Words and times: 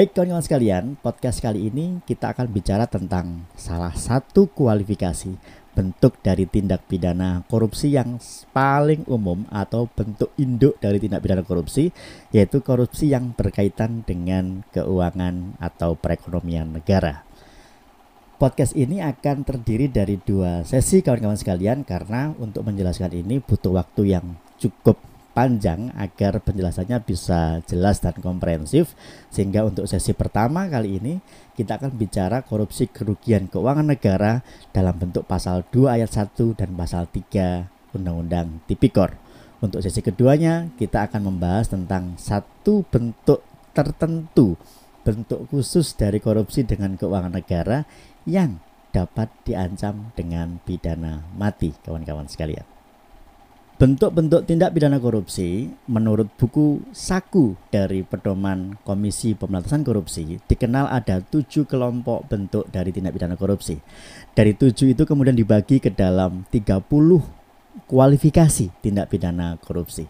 Baik 0.00 0.16
kawan-kawan 0.16 0.40
sekalian, 0.40 0.84
podcast 1.04 1.44
kali 1.44 1.68
ini 1.68 2.00
kita 2.08 2.32
akan 2.32 2.48
bicara 2.48 2.88
tentang 2.88 3.44
salah 3.52 3.92
satu 3.92 4.48
kualifikasi 4.48 5.36
bentuk 5.76 6.16
dari 6.24 6.48
tindak 6.48 6.88
pidana 6.88 7.44
korupsi 7.44 7.92
yang 7.92 8.16
paling 8.48 9.04
umum 9.04 9.44
atau 9.52 9.92
bentuk 9.92 10.32
induk 10.40 10.80
dari 10.80 11.04
tindak 11.04 11.20
pidana 11.20 11.44
korupsi 11.44 11.92
yaitu 12.32 12.64
korupsi 12.64 13.12
yang 13.12 13.36
berkaitan 13.36 14.00
dengan 14.00 14.64
keuangan 14.72 15.60
atau 15.60 15.92
perekonomian 16.00 16.80
negara. 16.80 17.20
Podcast 18.40 18.72
ini 18.80 19.04
akan 19.04 19.44
terdiri 19.44 19.92
dari 19.92 20.16
dua 20.16 20.64
sesi 20.64 21.04
kawan-kawan 21.04 21.36
sekalian 21.36 21.84
karena 21.84 22.32
untuk 22.40 22.64
menjelaskan 22.64 23.20
ini 23.20 23.44
butuh 23.44 23.76
waktu 23.76 24.16
yang 24.16 24.32
cukup 24.56 25.09
panjang 25.30 25.94
agar 25.94 26.42
penjelasannya 26.42 26.98
bisa 27.06 27.62
jelas 27.64 28.02
dan 28.02 28.18
komprehensif 28.18 28.98
sehingga 29.30 29.62
untuk 29.62 29.86
sesi 29.86 30.10
pertama 30.12 30.66
kali 30.66 30.98
ini 30.98 31.14
kita 31.54 31.78
akan 31.78 31.94
bicara 31.94 32.42
korupsi 32.42 32.90
kerugian 32.90 33.46
keuangan 33.46 33.86
negara 33.86 34.42
dalam 34.74 34.98
bentuk 34.98 35.24
pasal 35.24 35.62
2 35.70 35.96
ayat 36.00 36.10
1 36.10 36.34
dan 36.58 36.70
pasal 36.74 37.06
3 37.06 37.94
Undang-Undang 37.94 38.66
Tipikor. 38.66 39.14
Untuk 39.60 39.84
sesi 39.84 40.00
keduanya 40.00 40.72
kita 40.80 41.06
akan 41.10 41.30
membahas 41.30 41.68
tentang 41.68 42.16
satu 42.16 42.82
bentuk 42.88 43.44
tertentu 43.76 44.56
bentuk 45.00 45.48
khusus 45.48 45.96
dari 45.96 46.20
korupsi 46.20 46.64
dengan 46.64 46.96
keuangan 46.96 47.32
negara 47.32 47.88
yang 48.28 48.60
dapat 48.90 49.30
diancam 49.46 50.12
dengan 50.18 50.58
pidana 50.66 51.24
mati 51.38 51.72
kawan-kawan 51.86 52.26
sekalian. 52.26 52.79
Bentuk-bentuk 53.80 54.44
tindak 54.44 54.76
pidana 54.76 55.00
korupsi 55.00 55.72
menurut 55.88 56.28
buku 56.36 56.84
Saku 56.92 57.56
dari 57.72 58.04
Pedoman 58.04 58.76
Komisi 58.84 59.32
Pemberantasan 59.32 59.88
Korupsi 59.88 60.36
dikenal 60.36 60.84
ada 60.84 61.24
tujuh 61.24 61.64
kelompok 61.64 62.28
bentuk 62.28 62.68
dari 62.68 62.92
tindak 62.92 63.16
pidana 63.16 63.40
korupsi. 63.40 63.80
Dari 64.36 64.52
tujuh 64.52 64.92
itu 64.92 65.08
kemudian 65.08 65.32
dibagi 65.32 65.80
ke 65.80 65.88
dalam 65.96 66.44
30 66.52 66.84
kualifikasi 67.88 68.68
tindak 68.84 69.08
pidana 69.08 69.56
korupsi. 69.56 70.04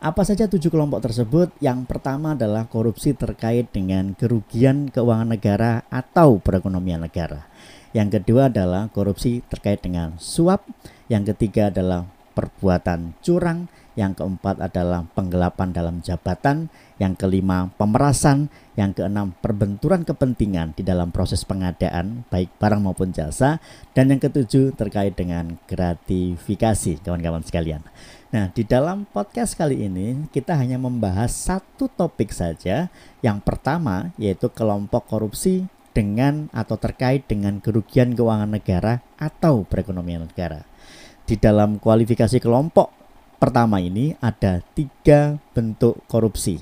Apa 0.00 0.24
saja 0.24 0.48
tujuh 0.48 0.72
kelompok 0.72 1.04
tersebut? 1.04 1.52
Yang 1.60 1.92
pertama 1.92 2.32
adalah 2.32 2.72
korupsi 2.72 3.12
terkait 3.12 3.68
dengan 3.68 4.16
kerugian 4.16 4.88
keuangan 4.88 5.28
negara 5.28 5.84
atau 5.92 6.40
perekonomian 6.40 7.04
negara. 7.04 7.44
Yang 7.92 8.24
kedua 8.24 8.48
adalah 8.48 8.88
korupsi 8.88 9.44
terkait 9.44 9.84
dengan 9.84 10.16
suap. 10.16 10.64
Yang 11.12 11.36
ketiga 11.36 11.68
adalah 11.68 12.08
perbuatan 12.32 13.18
curang, 13.20 13.66
yang 13.98 14.16
keempat 14.16 14.62
adalah 14.62 15.04
penggelapan 15.12 15.74
dalam 15.74 16.00
jabatan, 16.00 16.70
yang 16.96 17.18
kelima 17.18 17.68
pemerasan, 17.74 18.48
yang 18.78 18.94
keenam 18.96 19.34
perbenturan 19.42 20.06
kepentingan 20.06 20.72
di 20.78 20.86
dalam 20.86 21.12
proses 21.12 21.42
pengadaan 21.44 22.24
baik 22.32 22.54
barang 22.56 22.80
maupun 22.80 23.12
jasa, 23.12 23.58
dan 23.92 24.08
yang 24.08 24.22
ketujuh 24.22 24.72
terkait 24.78 25.18
dengan 25.18 25.58
gratifikasi 25.66 27.02
kawan-kawan 27.02 27.42
sekalian. 27.44 27.82
Nah, 28.30 28.46
di 28.54 28.62
dalam 28.62 29.10
podcast 29.10 29.58
kali 29.58 29.90
ini 29.90 30.30
kita 30.30 30.54
hanya 30.54 30.78
membahas 30.78 31.34
satu 31.34 31.90
topik 31.90 32.30
saja. 32.30 32.86
Yang 33.26 33.38
pertama 33.42 34.14
yaitu 34.22 34.46
kelompok 34.54 35.10
korupsi 35.10 35.66
dengan 35.90 36.46
atau 36.54 36.78
terkait 36.78 37.26
dengan 37.26 37.58
kerugian 37.58 38.14
keuangan 38.14 38.54
negara 38.54 39.02
atau 39.18 39.66
perekonomian 39.66 40.30
negara. 40.30 40.69
Di 41.30 41.38
dalam 41.38 41.78
kualifikasi 41.78 42.42
kelompok 42.42 42.90
pertama 43.38 43.78
ini 43.78 44.18
ada 44.18 44.58
tiga 44.74 45.38
bentuk 45.54 46.02
korupsi. 46.10 46.58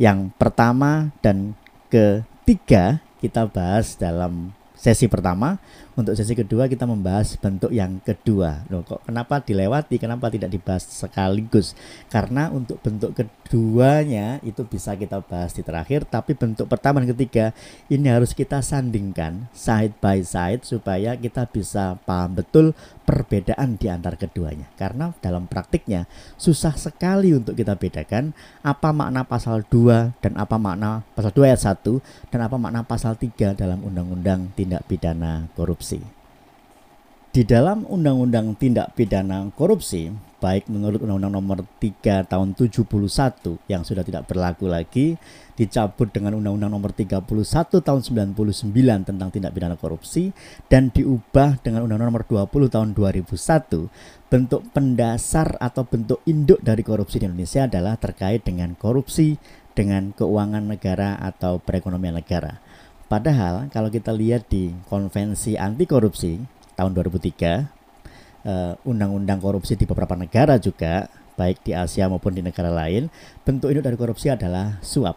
Yang 0.00 0.32
pertama 0.40 1.12
dan 1.20 1.52
ketiga 1.92 3.04
kita 3.20 3.44
bahas 3.52 4.00
dalam 4.00 4.56
sesi 4.72 5.12
pertama. 5.12 5.60
Untuk 5.98 6.14
sesi 6.14 6.38
kedua 6.38 6.70
kita 6.70 6.86
membahas 6.86 7.34
bentuk 7.34 7.74
yang 7.74 7.98
kedua. 7.98 8.62
Loh 8.70 8.86
kok 8.86 9.02
kenapa 9.02 9.42
dilewati? 9.42 9.98
Kenapa 9.98 10.30
tidak 10.30 10.54
dibahas 10.54 10.86
sekaligus? 10.86 11.74
Karena 12.06 12.54
untuk 12.54 12.78
bentuk 12.78 13.18
keduanya 13.18 14.38
itu 14.46 14.62
bisa 14.62 14.94
kita 14.94 15.18
bahas 15.26 15.50
di 15.58 15.66
terakhir, 15.66 16.06
tapi 16.06 16.38
bentuk 16.38 16.70
pertama 16.70 17.02
dan 17.02 17.10
ketiga 17.18 17.50
ini 17.90 18.06
harus 18.14 18.30
kita 18.30 18.62
sandingkan 18.62 19.50
side 19.50 19.98
by 19.98 20.22
side 20.22 20.62
supaya 20.62 21.18
kita 21.18 21.50
bisa 21.50 21.98
paham 22.06 22.38
betul 22.38 22.78
perbedaan 23.02 23.74
di 23.74 23.90
antara 23.90 24.14
keduanya. 24.14 24.70
Karena 24.78 25.10
dalam 25.18 25.50
praktiknya 25.50 26.06
susah 26.38 26.78
sekali 26.78 27.34
untuk 27.34 27.58
kita 27.58 27.74
bedakan 27.74 28.30
apa 28.62 28.94
makna 28.94 29.26
pasal 29.26 29.66
2 29.66 30.22
dan 30.22 30.38
apa 30.38 30.62
makna 30.62 31.02
pasal 31.18 31.34
2 31.34 31.42
ayat 31.42 31.74
1 31.74 32.30
dan 32.30 32.40
apa 32.46 32.54
makna 32.54 32.86
pasal 32.86 33.18
3 33.18 33.58
dalam 33.58 33.82
undang-undang 33.82 34.54
tindak 34.54 34.86
pidana 34.86 35.50
korupsi 35.58 35.87
korupsi. 35.88 36.16
Di 37.28 37.44
dalam 37.44 37.84
Undang-Undang 37.86 38.56
Tindak 38.56 38.96
Pidana 38.96 39.46
Korupsi, 39.52 40.10
baik 40.40 40.66
menurut 40.72 40.98
Undang-Undang 41.04 41.34
Nomor 41.38 41.58
3 41.78 42.24
Tahun 42.24 42.48
71 42.56 43.60
yang 43.68 43.84
sudah 43.84 44.02
tidak 44.02 44.26
berlaku 44.26 44.66
lagi, 44.66 45.20
dicabut 45.54 46.08
dengan 46.08 46.40
Undang-Undang 46.40 46.72
Nomor 46.72 46.90
31 46.96 47.28
Tahun 47.84 48.00
99 48.00 48.74
tentang 49.06 49.28
tindak 49.28 49.52
pidana 49.54 49.76
korupsi 49.76 50.32
dan 50.66 50.88
diubah 50.90 51.60
dengan 51.62 51.84
Undang-Undang 51.86 52.10
Nomor 52.10 52.24
20 52.48 52.74
Tahun 52.74 52.88
2001, 52.96 54.32
bentuk 54.32 54.62
pendasar 54.72 55.60
atau 55.62 55.84
bentuk 55.84 56.24
induk 56.24 56.58
dari 56.64 56.80
korupsi 56.82 57.22
di 57.22 57.28
Indonesia 57.28 57.68
adalah 57.68 58.00
terkait 58.00 58.42
dengan 58.42 58.72
korupsi 58.74 59.38
dengan 59.78 60.10
keuangan 60.10 60.64
negara 60.64 61.14
atau 61.22 61.62
perekonomian 61.62 62.18
negara. 62.18 62.58
Padahal 63.08 63.72
kalau 63.72 63.88
kita 63.88 64.12
lihat 64.12 64.52
di 64.52 64.68
konvensi 64.84 65.56
anti 65.56 65.88
korupsi 65.88 66.36
tahun 66.76 66.92
2003, 66.92 67.64
eh, 68.44 68.72
undang-undang 68.84 69.40
korupsi 69.40 69.80
di 69.80 69.88
beberapa 69.88 70.12
negara 70.12 70.60
juga, 70.60 71.08
baik 71.40 71.64
di 71.64 71.72
Asia 71.72 72.04
maupun 72.12 72.36
di 72.36 72.44
negara 72.44 72.68
lain, 72.68 73.08
bentuk 73.48 73.72
induk 73.72 73.88
dari 73.88 73.96
korupsi 73.96 74.28
adalah 74.28 74.76
suap. 74.84 75.16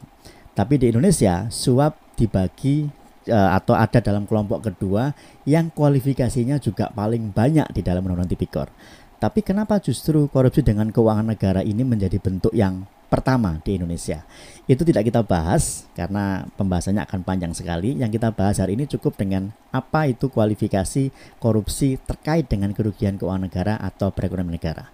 Tapi 0.55 0.79
di 0.79 0.87
Indonesia, 0.87 1.51
suap 1.51 1.99
dibagi 2.15 2.87
eh, 3.27 3.49
atau 3.59 3.75
ada 3.75 3.99
dalam 3.99 4.23
kelompok 4.23 4.71
kedua 4.71 5.11
yang 5.43 5.67
kualifikasinya 5.67 6.63
juga 6.63 6.95
paling 6.95 7.35
banyak 7.35 7.75
di 7.75 7.83
dalam 7.83 8.07
undang-undang 8.07 8.31
tipikor. 8.31 8.71
Tapi 9.19 9.43
kenapa 9.43 9.83
justru 9.83 10.31
korupsi 10.31 10.63
dengan 10.63 10.89
keuangan 10.89 11.27
negara 11.27 11.61
ini 11.61 11.83
menjadi 11.85 12.17
bentuk 12.17 12.55
yang 12.55 12.87
pertama 13.11 13.59
di 13.59 13.75
Indonesia. 13.75 14.23
Itu 14.71 14.87
tidak 14.87 15.11
kita 15.11 15.19
bahas 15.19 15.83
karena 15.91 16.47
pembahasannya 16.55 17.03
akan 17.03 17.27
panjang 17.27 17.51
sekali. 17.51 17.99
Yang 17.99 18.15
kita 18.15 18.31
bahas 18.31 18.63
hari 18.63 18.79
ini 18.79 18.87
cukup 18.87 19.19
dengan 19.19 19.51
apa 19.75 20.07
itu 20.07 20.31
kualifikasi 20.31 21.11
korupsi 21.43 21.99
terkait 22.07 22.47
dengan 22.47 22.71
kerugian 22.71 23.19
keuangan 23.19 23.51
negara 23.51 23.75
atau 23.83 24.15
perekonomian 24.15 24.55
negara. 24.55 24.87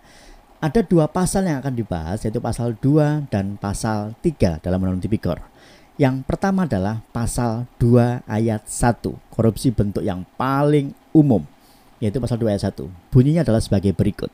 Ada 0.57 0.81
dua 0.81 1.05
pasal 1.05 1.45
yang 1.45 1.61
akan 1.61 1.77
dibahas 1.77 2.25
yaitu 2.25 2.41
pasal 2.41 2.73
2 2.73 3.29
dan 3.29 3.61
pasal 3.61 4.17
3 4.25 4.57
dalam 4.57 4.81
Undang-Undang 4.81 5.05
Tipikor. 5.05 5.37
Yang 6.01 6.25
pertama 6.25 6.65
adalah 6.65 7.05
pasal 7.13 7.69
2 7.77 8.25
ayat 8.25 8.65
1, 8.65 9.13
korupsi 9.29 9.69
bentuk 9.69 10.01
yang 10.01 10.25
paling 10.33 10.97
umum, 11.13 11.45
yaitu 12.01 12.17
pasal 12.17 12.41
2 12.41 12.49
ayat 12.49 12.73
1. 12.73 12.89
Bunyinya 13.13 13.45
adalah 13.45 13.61
sebagai 13.61 13.93
berikut. 13.93 14.33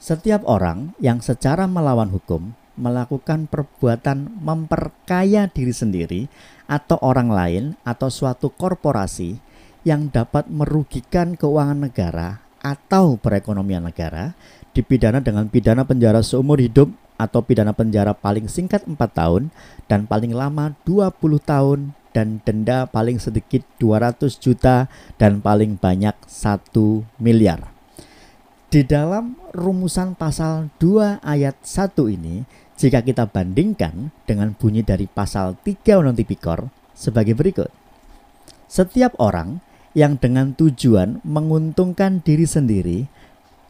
Setiap 0.00 0.48
orang 0.48 0.96
yang 0.96 1.20
secara 1.20 1.68
melawan 1.68 2.08
hukum 2.08 2.56
melakukan 2.74 3.46
perbuatan 3.46 4.42
memperkaya 4.42 5.46
diri 5.50 5.74
sendiri 5.74 6.20
atau 6.66 6.98
orang 7.02 7.28
lain 7.30 7.64
atau 7.86 8.10
suatu 8.10 8.50
korporasi 8.50 9.38
yang 9.84 10.08
dapat 10.08 10.48
merugikan 10.48 11.36
keuangan 11.36 11.86
negara 11.86 12.40
atau 12.64 13.20
perekonomian 13.20 13.84
negara 13.84 14.32
dipidana 14.72 15.20
dengan 15.20 15.46
pidana 15.52 15.84
penjara 15.84 16.24
seumur 16.24 16.58
hidup 16.58 16.90
atau 17.14 17.44
pidana 17.44 17.70
penjara 17.70 18.16
paling 18.16 18.50
singkat 18.50 18.82
4 18.88 18.98
tahun 18.98 19.54
dan 19.86 20.08
paling 20.08 20.34
lama 20.34 20.74
20 20.82 21.14
tahun 21.44 21.94
dan 22.14 22.42
denda 22.42 22.86
paling 22.86 23.18
sedikit 23.18 23.62
200 23.78 24.38
juta 24.38 24.86
dan 25.18 25.38
paling 25.42 25.78
banyak 25.78 26.14
1 26.26 26.70
miliar. 27.22 27.70
Di 28.70 28.82
dalam 28.82 29.38
rumusan 29.54 30.18
pasal 30.18 30.74
2 30.82 31.22
ayat 31.22 31.54
1 31.62 31.94
ini 32.10 32.42
jika 32.74 33.02
kita 33.06 33.30
bandingkan 33.30 34.10
dengan 34.26 34.52
bunyi 34.58 34.82
dari 34.82 35.06
pasal 35.06 35.54
3 35.62 36.00
Undang 36.02 36.18
Tipikor 36.18 36.70
sebagai 36.94 37.38
berikut. 37.38 37.70
Setiap 38.66 39.14
orang 39.22 39.62
yang 39.94 40.18
dengan 40.18 40.58
tujuan 40.58 41.22
menguntungkan 41.22 42.18
diri 42.26 42.46
sendiri 42.46 43.06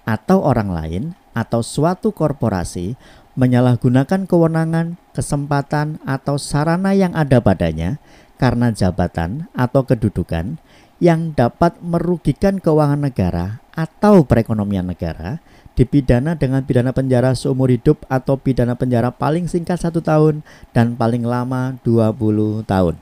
atau 0.09 0.41
orang 0.41 0.73
lain 0.73 1.03
atau 1.37 1.61
suatu 1.61 2.17
korporasi 2.17 2.97
menyalahgunakan 3.35 4.25
kewenangan, 4.31 4.97
kesempatan, 5.12 5.99
atau 6.07 6.39
sarana 6.39 6.95
yang 6.95 7.12
ada 7.12 7.43
padanya 7.43 7.99
karena 8.39 8.71
jabatan 8.71 9.50
atau 9.53 9.83
kedudukan 9.83 10.57
yang 11.03 11.35
dapat 11.35 11.77
merugikan 11.83 12.62
keuangan 12.62 13.11
negara 13.11 13.59
atau 13.75 14.23
perekonomian 14.23 14.87
negara 14.87 15.43
dipidana 15.75 16.38
dengan 16.38 16.62
pidana 16.62 16.94
penjara 16.94 17.35
seumur 17.35 17.71
hidup 17.71 18.06
atau 18.06 18.38
pidana 18.38 18.79
penjara 18.79 19.11
paling 19.11 19.50
singkat 19.50 19.79
satu 19.79 19.99
tahun 19.99 20.47
dan 20.71 20.94
paling 20.94 21.26
lama 21.26 21.79
20 21.82 22.65
tahun. 22.67 22.97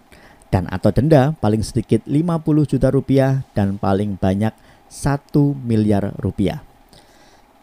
dan 0.53 0.69
atau 0.69 0.93
denda 0.93 1.33
paling 1.41 1.65
sedikit 1.65 2.05
50 2.05 2.69
juta 2.69 2.93
rupiah 2.93 3.41
dan 3.57 3.81
paling 3.81 4.21
banyak 4.21 4.53
1 4.93 5.33
miliar 5.65 6.13
rupiah. 6.21 6.61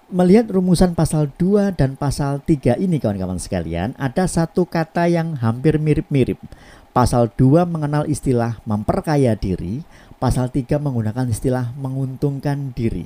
Melihat 0.09 0.49
rumusan 0.49 0.97
pasal 0.97 1.29
2 1.37 1.77
dan 1.77 1.93
pasal 1.93 2.41
3 2.41 2.81
ini 2.81 2.97
kawan-kawan 2.97 3.37
sekalian, 3.37 3.93
ada 4.01 4.25
satu 4.25 4.65
kata 4.65 5.05
yang 5.05 5.37
hampir 5.37 5.77
mirip-mirip. 5.77 6.41
Pasal 6.89 7.29
2 7.29 7.69
mengenal 7.69 8.09
istilah 8.09 8.57
memperkaya 8.65 9.37
diri, 9.37 9.85
pasal 10.17 10.49
3 10.49 10.81
menggunakan 10.81 11.29
istilah 11.29 11.77
menguntungkan 11.77 12.73
diri. 12.73 13.05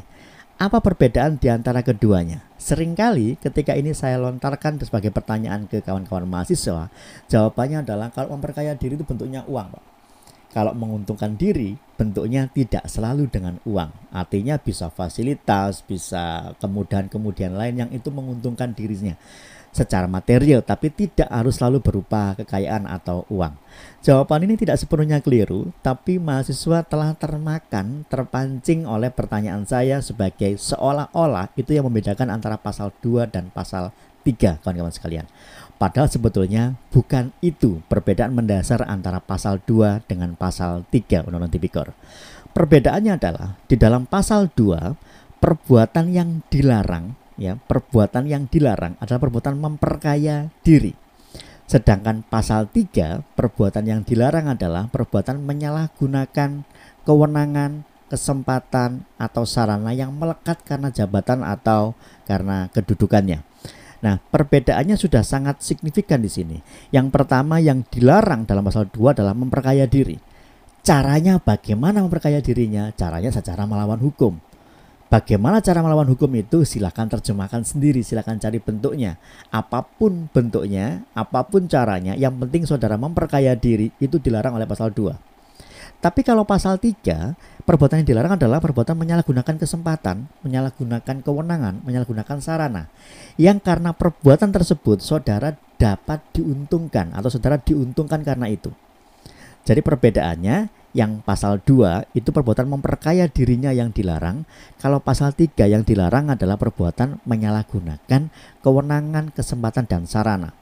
Apa 0.64 0.80
perbedaan 0.80 1.36
di 1.36 1.52
antara 1.52 1.84
keduanya? 1.84 2.40
Seringkali 2.56 3.36
ketika 3.36 3.76
ini 3.76 3.92
saya 3.92 4.16
lontarkan 4.16 4.80
sebagai 4.80 5.12
pertanyaan 5.12 5.68
ke 5.68 5.84
kawan-kawan 5.84 6.24
mahasiswa, 6.24 6.88
jawabannya 7.28 7.84
adalah 7.84 8.08
kalau 8.16 8.40
memperkaya 8.40 8.72
diri 8.72 8.96
itu 8.96 9.04
bentuknya 9.04 9.44
uang, 9.44 9.76
Pak. 9.76 9.84
Kalau 10.56 10.72
menguntungkan 10.72 11.36
diri, 11.36 11.76
bentuknya 12.00 12.48
tidak 12.48 12.88
selalu 12.88 13.28
dengan 13.28 13.60
uang. 13.68 13.92
Artinya 14.16 14.56
bisa 14.56 14.88
fasilitas, 14.88 15.84
bisa 15.84 16.56
kemudahan-kemudahan 16.64 17.60
lain 17.60 17.84
yang 17.84 17.92
itu 17.92 18.08
menguntungkan 18.08 18.72
dirinya 18.72 19.20
secara 19.74 20.06
material 20.06 20.62
tapi 20.62 20.94
tidak 20.94 21.28
harus 21.34 21.58
selalu 21.58 21.82
berupa 21.82 22.38
kekayaan 22.38 22.86
atau 22.86 23.26
uang. 23.28 23.58
Jawaban 24.06 24.46
ini 24.46 24.54
tidak 24.54 24.78
sepenuhnya 24.78 25.20
keliru, 25.20 25.74
tapi 25.82 26.22
mahasiswa 26.22 26.86
telah 26.86 27.18
termakan, 27.18 28.06
terpancing 28.06 28.86
oleh 28.86 29.10
pertanyaan 29.10 29.66
saya 29.66 30.00
sebagai 30.00 30.56
seolah-olah 30.62 31.50
itu 31.58 31.74
yang 31.74 31.90
membedakan 31.90 32.30
antara 32.30 32.62
pasal 32.62 32.94
2 33.02 33.26
dan 33.34 33.50
pasal 33.50 33.90
3 34.22 34.62
kawan-kawan 34.62 34.94
sekalian. 34.94 35.26
Padahal 35.82 36.08
sebetulnya 36.08 36.80
bukan 36.94 37.34
itu 37.44 37.82
perbedaan 37.92 38.32
mendasar 38.32 38.86
antara 38.86 39.20
pasal 39.20 39.60
2 39.66 40.06
dengan 40.06 40.38
pasal 40.38 40.86
3 40.88 41.28
Undang-Undang 41.28 41.54
Tipikor. 41.60 41.92
Perbedaannya 42.54 43.18
adalah 43.18 43.58
di 43.66 43.76
dalam 43.76 44.06
pasal 44.06 44.48
2 44.54 45.42
perbuatan 45.42 46.14
yang 46.14 46.46
dilarang 46.48 47.23
ya 47.40 47.58
perbuatan 47.58 48.30
yang 48.30 48.46
dilarang 48.50 48.98
adalah 49.02 49.20
perbuatan 49.22 49.56
memperkaya 49.58 50.52
diri. 50.62 50.94
Sedangkan 51.64 52.22
pasal 52.28 52.68
3 52.70 53.24
perbuatan 53.34 53.84
yang 53.88 54.02
dilarang 54.04 54.52
adalah 54.52 54.92
perbuatan 54.92 55.42
menyalahgunakan 55.42 56.68
kewenangan, 57.08 57.72
kesempatan 58.12 59.08
atau 59.18 59.44
sarana 59.48 59.90
yang 59.96 60.14
melekat 60.14 60.62
karena 60.68 60.94
jabatan 60.94 61.42
atau 61.42 61.98
karena 62.28 62.70
kedudukannya. 62.70 63.42
Nah, 64.04 64.20
perbedaannya 64.20 65.00
sudah 65.00 65.24
sangat 65.24 65.64
signifikan 65.64 66.20
di 66.20 66.28
sini. 66.28 66.58
Yang 66.92 67.08
pertama 67.16 67.64
yang 67.64 67.88
dilarang 67.88 68.44
dalam 68.44 68.68
pasal 68.68 68.92
2 68.92 69.16
adalah 69.16 69.32
memperkaya 69.32 69.88
diri. 69.88 70.20
Caranya 70.84 71.40
bagaimana 71.40 72.04
memperkaya 72.04 72.44
dirinya? 72.44 72.92
Caranya 72.92 73.32
secara 73.32 73.64
melawan 73.64 74.04
hukum. 74.04 74.36
Bagaimana 75.14 75.62
cara 75.62 75.86
melawan 75.86 76.10
hukum 76.10 76.26
itu? 76.34 76.66
Silahkan 76.66 77.06
terjemahkan 77.06 77.62
sendiri, 77.62 78.02
silahkan 78.02 78.34
cari 78.34 78.58
bentuknya. 78.58 79.22
Apa 79.54 79.86
pun 79.86 80.26
bentuknya, 80.34 81.06
apa 81.14 81.46
pun 81.46 81.70
caranya, 81.70 82.18
yang 82.18 82.34
penting 82.34 82.66
saudara 82.66 82.98
memperkaya 82.98 83.54
diri 83.54 83.94
itu 84.02 84.18
dilarang 84.18 84.58
oleh 84.58 84.66
pasal 84.66 84.90
2. 84.90 85.14
Tapi 86.02 86.26
kalau 86.26 86.50
pasal 86.50 86.82
3, 86.82 87.38
perbuatan 87.62 88.02
yang 88.02 88.10
dilarang 88.10 88.42
adalah 88.42 88.58
perbuatan 88.58 88.98
menyalahgunakan 88.98 89.62
kesempatan, 89.62 90.26
menyalahgunakan 90.42 91.22
kewenangan, 91.22 91.86
menyalahgunakan 91.86 92.42
sarana. 92.42 92.90
Yang 93.38 93.62
karena 93.70 93.94
perbuatan 93.94 94.50
tersebut 94.50 94.98
saudara 95.06 95.54
dapat 95.78 96.26
diuntungkan 96.34 97.14
atau 97.14 97.30
saudara 97.30 97.62
diuntungkan 97.62 98.26
karena 98.26 98.50
itu. 98.50 98.74
Jadi 99.64 99.80
perbedaannya 99.80 100.84
yang 100.94 101.26
pasal 101.26 101.58
2 101.64 102.14
itu 102.14 102.30
perbuatan 102.30 102.70
memperkaya 102.70 103.26
dirinya 103.26 103.74
yang 103.74 103.90
dilarang. 103.90 104.46
Kalau 104.78 105.02
pasal 105.02 105.34
3 105.34 105.66
yang 105.66 105.82
dilarang 105.82 106.30
adalah 106.30 106.56
perbuatan 106.56 107.24
menyalahgunakan 107.26 108.30
kewenangan, 108.62 109.34
kesempatan 109.34 109.90
dan 109.90 110.06
sarana. 110.06 110.54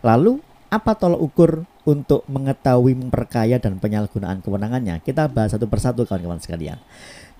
Lalu 0.00 0.40
apa 0.70 0.96
tolok 0.96 1.20
ukur 1.20 1.50
untuk 1.82 2.22
mengetahui 2.30 2.94
memperkaya 2.94 3.58
dan 3.58 3.76
penyalahgunaan 3.82 4.40
kewenangannya? 4.40 5.02
Kita 5.02 5.26
bahas 5.26 5.52
satu 5.52 5.66
persatu 5.66 6.06
kawan-kawan 6.06 6.40
sekalian. 6.40 6.78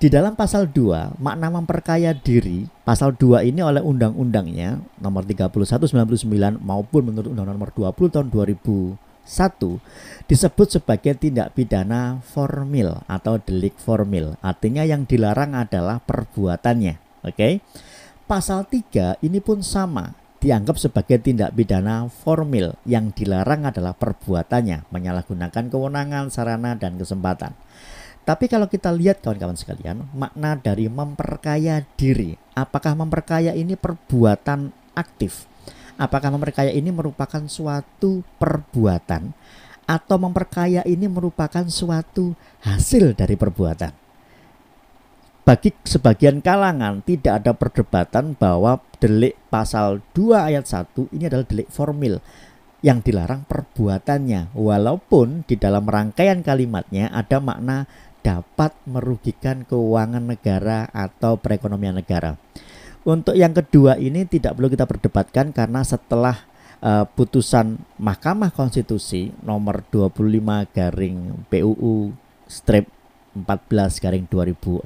Di 0.01 0.11
dalam 0.11 0.35
pasal 0.35 0.67
2, 0.67 1.21
makna 1.21 1.53
memperkaya 1.53 2.11
diri, 2.11 2.67
pasal 2.83 3.15
2 3.15 3.47
ini 3.47 3.63
oleh 3.63 3.81
undang-undangnya 3.81 4.83
nomor 4.99 5.23
3199 5.25 6.59
maupun 6.59 7.03
menurut 7.07 7.31
undang-undang 7.31 7.57
nomor 7.57 7.73
20 7.73 8.13
tahun 8.19 8.27
2000 8.33 9.10
satu 9.31 9.79
disebut 10.27 10.83
sebagai 10.83 11.15
tindak 11.15 11.55
pidana 11.55 12.19
formil 12.27 13.07
atau 13.07 13.39
delik 13.39 13.79
formil. 13.79 14.35
Artinya 14.43 14.83
yang 14.83 15.07
dilarang 15.07 15.55
adalah 15.55 16.03
perbuatannya. 16.03 17.23
Oke. 17.23 17.35
Okay? 17.39 17.53
Pasal 18.27 18.67
3 18.67 19.23
ini 19.27 19.43
pun 19.43 19.59
sama, 19.59 20.15
dianggap 20.39 20.79
sebagai 20.79 21.19
tindak 21.19 21.51
pidana 21.51 22.07
formil 22.07 22.79
yang 22.87 23.11
dilarang 23.11 23.67
adalah 23.67 23.91
perbuatannya, 23.91 24.87
menyalahgunakan 24.87 25.65
kewenangan, 25.67 26.31
sarana 26.31 26.79
dan 26.79 26.95
kesempatan. 26.95 27.59
Tapi 28.23 28.47
kalau 28.47 28.71
kita 28.71 28.95
lihat 28.95 29.19
kawan-kawan 29.19 29.59
sekalian, 29.59 30.07
makna 30.15 30.55
dari 30.55 30.87
memperkaya 30.87 31.83
diri, 31.99 32.39
apakah 32.55 32.95
memperkaya 32.95 33.51
ini 33.51 33.75
perbuatan 33.75 34.71
aktif 34.95 35.50
Apakah 36.01 36.33
memperkaya 36.33 36.73
ini 36.73 36.89
merupakan 36.89 37.45
suatu 37.45 38.25
perbuatan 38.41 39.37
atau 39.85 40.17
memperkaya 40.17 40.81
ini 40.89 41.05
merupakan 41.13 41.69
suatu 41.69 42.33
hasil 42.65 43.13
dari 43.13 43.37
perbuatan? 43.37 43.93
Bagi 45.45 45.77
sebagian 45.85 46.41
kalangan 46.41 47.05
tidak 47.05 47.45
ada 47.45 47.53
perdebatan 47.53 48.33
bahwa 48.33 48.81
delik 48.97 49.37
pasal 49.53 50.01
2 50.17 50.41
ayat 50.41 50.65
1 50.65 51.13
ini 51.13 51.29
adalah 51.29 51.45
delik 51.45 51.69
formil 51.69 52.17
yang 52.81 53.05
dilarang 53.05 53.45
perbuatannya 53.45 54.57
walaupun 54.57 55.45
di 55.45 55.61
dalam 55.61 55.85
rangkaian 55.85 56.41
kalimatnya 56.41 57.13
ada 57.13 57.37
makna 57.45 57.85
dapat 58.25 58.73
merugikan 58.89 59.69
keuangan 59.69 60.25
negara 60.25 60.89
atau 60.93 61.37
perekonomian 61.37 62.01
negara. 62.01 62.41
Untuk 63.01 63.33
yang 63.33 63.57
kedua 63.57 63.97
ini 63.97 64.29
tidak 64.29 64.61
perlu 64.61 64.69
kita 64.69 64.85
perdebatkan 64.85 65.57
karena 65.57 65.81
setelah 65.81 66.37
uh, 66.85 67.09
putusan 67.09 67.81
Mahkamah 67.97 68.53
Konstitusi 68.53 69.33
nomor 69.41 69.81
25 69.89 70.21
garing 70.69 71.49
PUU 71.49 72.13
strip 72.45 72.93
14 73.33 74.03
garing 74.05 74.25
2016 74.29 74.85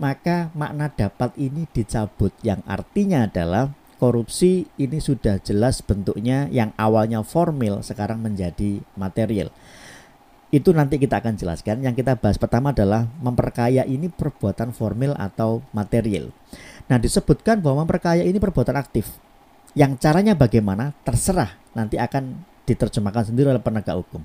maka 0.00 0.48
makna 0.56 0.88
dapat 0.88 1.36
ini 1.36 1.68
dicabut 1.68 2.32
yang 2.40 2.64
artinya 2.64 3.28
adalah 3.28 3.68
korupsi 4.00 4.64
ini 4.80 4.96
sudah 4.96 5.36
jelas 5.44 5.84
bentuknya 5.84 6.48
yang 6.48 6.72
awalnya 6.80 7.20
formil 7.20 7.84
sekarang 7.84 8.24
menjadi 8.24 8.80
material. 8.96 9.52
Itu 10.50 10.74
nanti 10.74 10.98
kita 10.98 11.22
akan 11.22 11.38
jelaskan. 11.38 11.82
Yang 11.82 12.02
kita 12.02 12.18
bahas 12.18 12.36
pertama 12.36 12.74
adalah 12.74 13.06
memperkaya 13.22 13.86
ini 13.86 14.10
perbuatan 14.10 14.74
formil 14.74 15.14
atau 15.14 15.62
material. 15.70 16.34
Nah, 16.90 16.98
disebutkan 16.98 17.62
bahwa 17.62 17.86
memperkaya 17.86 18.26
ini 18.26 18.42
perbuatan 18.42 18.74
aktif. 18.74 19.06
Yang 19.78 20.02
caranya 20.02 20.34
bagaimana 20.34 20.90
terserah 21.06 21.54
nanti 21.78 21.94
akan 21.94 22.42
diterjemahkan 22.66 23.30
sendiri 23.30 23.50
oleh 23.50 23.62
penegak 23.62 23.98
hukum. 23.98 24.22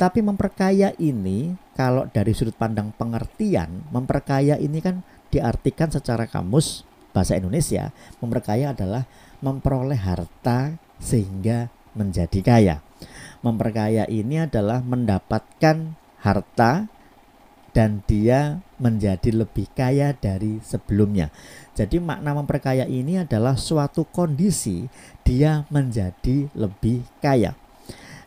Tapi 0.00 0.24
memperkaya 0.24 0.96
ini 0.96 1.52
kalau 1.76 2.08
dari 2.08 2.32
sudut 2.32 2.56
pandang 2.56 2.92
pengertian, 2.96 3.84
memperkaya 3.92 4.56
ini 4.56 4.80
kan 4.80 5.00
diartikan 5.32 5.88
secara 5.88 6.28
kamus 6.28 6.84
bahasa 7.12 7.36
Indonesia, 7.36 7.92
memperkaya 8.20 8.72
adalah 8.72 9.04
memperoleh 9.44 10.00
harta 10.00 10.76
sehingga 10.96 11.68
menjadi 11.92 12.40
kaya. 12.40 12.76
Memperkaya 13.42 14.06
ini 14.06 14.46
adalah 14.46 14.80
mendapatkan 14.82 15.98
harta 16.22 16.86
dan 17.72 18.04
dia 18.06 18.62
menjadi 18.78 19.32
lebih 19.32 19.66
kaya 19.72 20.12
dari 20.14 20.60
sebelumnya. 20.62 21.32
Jadi 21.72 21.98
makna 21.98 22.36
memperkaya 22.36 22.84
ini 22.84 23.18
adalah 23.24 23.56
suatu 23.56 24.06
kondisi 24.06 24.86
dia 25.24 25.64
menjadi 25.72 26.52
lebih 26.52 27.02
kaya. 27.18 27.56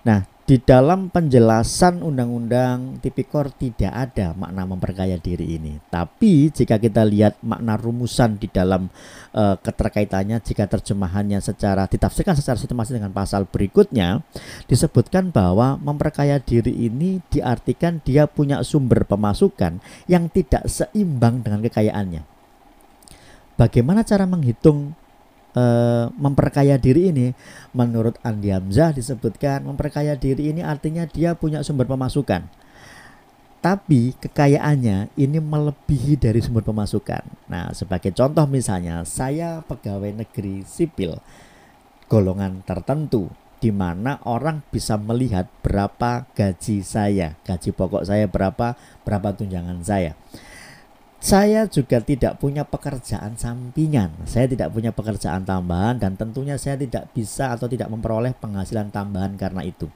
Nah, 0.03 0.34
di 0.45 0.61
dalam 0.61 1.09
penjelasan 1.09 2.05
undang-undang 2.05 3.01
tipikor 3.01 3.49
tidak 3.49 3.89
ada 3.89 4.37
makna 4.37 4.69
memperkaya 4.69 5.17
diri 5.17 5.57
ini. 5.57 5.81
Tapi 5.89 6.53
jika 6.53 6.77
kita 6.77 7.01
lihat 7.01 7.41
makna 7.41 7.73
rumusan 7.73 8.37
di 8.37 8.45
dalam 8.53 8.85
uh, 9.33 9.57
keterkaitannya 9.57 10.37
jika 10.45 10.69
terjemahannya 10.69 11.41
secara 11.41 11.89
ditafsirkan 11.89 12.37
secara 12.37 12.61
sistematis 12.61 12.93
dengan 12.93 13.09
pasal 13.09 13.49
berikutnya 13.49 14.21
disebutkan 14.69 15.33
bahwa 15.33 15.81
memperkaya 15.81 16.37
diri 16.37 16.93
ini 16.93 17.25
diartikan 17.33 17.97
dia 18.05 18.29
punya 18.29 18.61
sumber 18.61 19.01
pemasukan 19.09 19.81
yang 20.05 20.29
tidak 20.29 20.69
seimbang 20.69 21.41
dengan 21.41 21.65
kekayaannya. 21.65 22.21
Bagaimana 23.57 24.05
cara 24.05 24.29
menghitung 24.29 24.93
uh, 25.55 26.11
memperkaya 26.19 26.77
diri 26.77 27.09
ini 27.09 27.27
menurut 27.73 28.19
Andi 28.21 28.53
Hamzah 28.53 28.93
disebutkan 28.93 29.65
memperkaya 29.65 30.13
diri 30.19 30.53
ini 30.53 30.61
artinya 30.61 31.07
dia 31.09 31.33
punya 31.33 31.63
sumber 31.65 31.89
pemasukan 31.89 32.45
tapi 33.65 34.13
kekayaannya 34.21 35.17
ini 35.17 35.41
melebihi 35.41 36.21
dari 36.21 36.37
sumber 36.37 36.61
pemasukan. 36.61 37.49
Nah, 37.49 37.73
sebagai 37.73 38.13
contoh 38.13 38.45
misalnya, 38.45 39.01
saya 39.09 39.65
pegawai 39.65 40.13
negeri 40.13 40.61
sipil 40.61 41.17
golongan 42.05 42.61
tertentu 42.61 43.25
di 43.57 43.73
mana 43.73 44.21
orang 44.29 44.61
bisa 44.69 45.01
melihat 45.01 45.49
berapa 45.65 46.29
gaji 46.37 46.85
saya, 46.85 47.33
gaji 47.41 47.73
pokok 47.73 48.05
saya 48.05 48.29
berapa, 48.29 48.77
berapa 49.01 49.33
tunjangan 49.33 49.81
saya. 49.81 50.13
Saya 51.25 51.65
juga 51.65 51.97
tidak 52.05 52.37
punya 52.37 52.61
pekerjaan 52.61 53.33
sampingan. 53.33 54.13
Saya 54.29 54.45
tidak 54.45 54.69
punya 54.69 54.93
pekerjaan 54.93 55.41
tambahan 55.41 55.97
dan 55.97 56.13
tentunya 56.13 56.53
saya 56.53 56.77
tidak 56.77 57.09
bisa 57.17 57.49
atau 57.49 57.65
tidak 57.65 57.89
memperoleh 57.89 58.37
penghasilan 58.37 58.93
tambahan 58.93 59.33
karena 59.33 59.65
itu. 59.65 59.89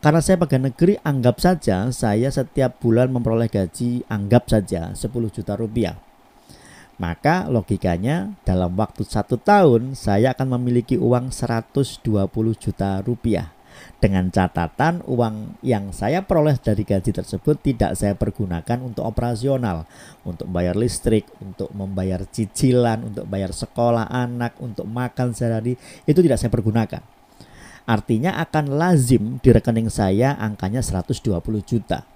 Karena 0.00 0.24
saya 0.24 0.40
pegawai 0.40 0.72
negeri, 0.72 0.96
anggap 1.04 1.44
saja 1.44 1.92
saya 1.92 2.32
setiap 2.32 2.80
bulan 2.80 3.12
memperoleh 3.12 3.52
gaji, 3.52 4.08
anggap 4.08 4.48
saja 4.48 4.96
10 4.96 5.28
juta 5.28 5.60
rupiah. 5.60 6.00
Maka 6.96 7.44
logikanya 7.52 8.32
dalam 8.48 8.80
waktu 8.80 9.04
satu 9.04 9.36
tahun 9.36 9.92
saya 9.92 10.32
akan 10.32 10.56
memiliki 10.56 10.96
uang 10.96 11.36
120 11.36 12.00
juta 12.56 13.04
rupiah 13.04 13.55
dengan 13.96 14.28
catatan 14.28 15.04
uang 15.08 15.60
yang 15.64 15.90
saya 15.90 16.24
peroleh 16.24 16.56
dari 16.60 16.84
gaji 16.84 17.10
tersebut 17.12 17.60
tidak 17.60 17.96
saya 17.96 18.12
pergunakan 18.12 18.82
untuk 18.82 19.06
operasional, 19.08 19.88
untuk 20.24 20.48
bayar 20.48 20.76
listrik, 20.76 21.26
untuk 21.40 21.72
membayar 21.72 22.24
cicilan, 22.28 23.06
untuk 23.12 23.24
bayar 23.28 23.52
sekolah 23.52 24.08
anak, 24.08 24.56
untuk 24.62 24.84
makan 24.88 25.32
sehari 25.32 25.76
itu 26.04 26.20
tidak 26.20 26.40
saya 26.40 26.52
pergunakan. 26.52 27.02
Artinya 27.86 28.34
akan 28.42 28.74
lazim 28.74 29.38
di 29.38 29.48
rekening 29.54 29.86
saya 29.86 30.34
angkanya 30.34 30.82
120 30.82 31.38
juta. 31.62 32.15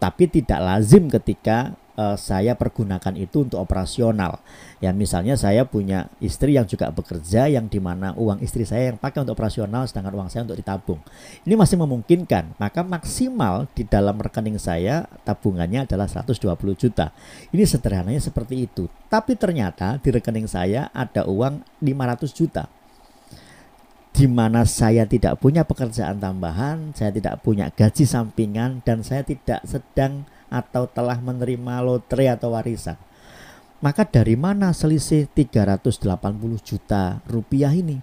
Tapi 0.00 0.32
tidak 0.32 0.64
lazim 0.64 1.12
ketika 1.12 1.76
uh, 2.00 2.16
saya 2.16 2.56
pergunakan 2.56 3.12
itu 3.20 3.44
untuk 3.44 3.60
operasional. 3.60 4.40
Ya 4.80 4.96
misalnya 4.96 5.36
saya 5.36 5.68
punya 5.68 6.08
istri 6.24 6.56
yang 6.56 6.64
juga 6.64 6.88
bekerja 6.88 7.52
yang 7.52 7.68
di 7.68 7.76
mana 7.76 8.16
uang 8.16 8.40
istri 8.40 8.64
saya 8.64 8.88
yang 8.88 8.96
pakai 8.96 9.20
untuk 9.20 9.36
operasional 9.36 9.84
sedangkan 9.84 10.16
uang 10.16 10.28
saya 10.32 10.48
untuk 10.48 10.56
ditabung. 10.56 11.04
Ini 11.44 11.52
masih 11.52 11.76
memungkinkan. 11.76 12.56
Maka 12.56 12.80
maksimal 12.80 13.68
di 13.76 13.84
dalam 13.84 14.16
rekening 14.16 14.56
saya 14.56 15.04
tabungannya 15.28 15.84
adalah 15.84 16.08
120 16.08 16.56
juta. 16.80 17.12
Ini 17.52 17.68
sederhananya 17.68 18.24
seperti 18.24 18.64
itu. 18.64 18.88
Tapi 19.12 19.36
ternyata 19.36 20.00
di 20.00 20.08
rekening 20.08 20.48
saya 20.48 20.88
ada 20.96 21.28
uang 21.28 21.60
500 21.84 22.32
juta 22.32 22.79
di 24.10 24.26
mana 24.26 24.66
saya 24.66 25.06
tidak 25.06 25.38
punya 25.38 25.62
pekerjaan 25.62 26.18
tambahan, 26.18 26.92
saya 26.92 27.14
tidak 27.14 27.40
punya 27.40 27.70
gaji 27.70 28.04
sampingan, 28.04 28.82
dan 28.82 29.06
saya 29.06 29.22
tidak 29.22 29.62
sedang 29.64 30.26
atau 30.50 30.90
telah 30.90 31.16
menerima 31.22 31.80
lotre 31.80 32.26
atau 32.26 32.52
warisan. 32.52 32.98
Maka 33.80 34.04
dari 34.04 34.36
mana 34.36 34.76
selisih 34.76 35.24
380 35.32 36.04
juta 36.60 37.24
rupiah 37.24 37.72
ini? 37.72 37.96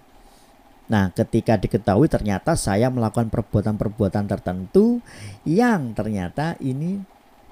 Nah, 0.88 1.12
ketika 1.12 1.60
diketahui 1.60 2.08
ternyata 2.08 2.56
saya 2.56 2.88
melakukan 2.88 3.28
perbuatan-perbuatan 3.28 4.24
tertentu 4.24 5.04
yang 5.44 5.92
ternyata 5.92 6.56
ini 6.64 6.98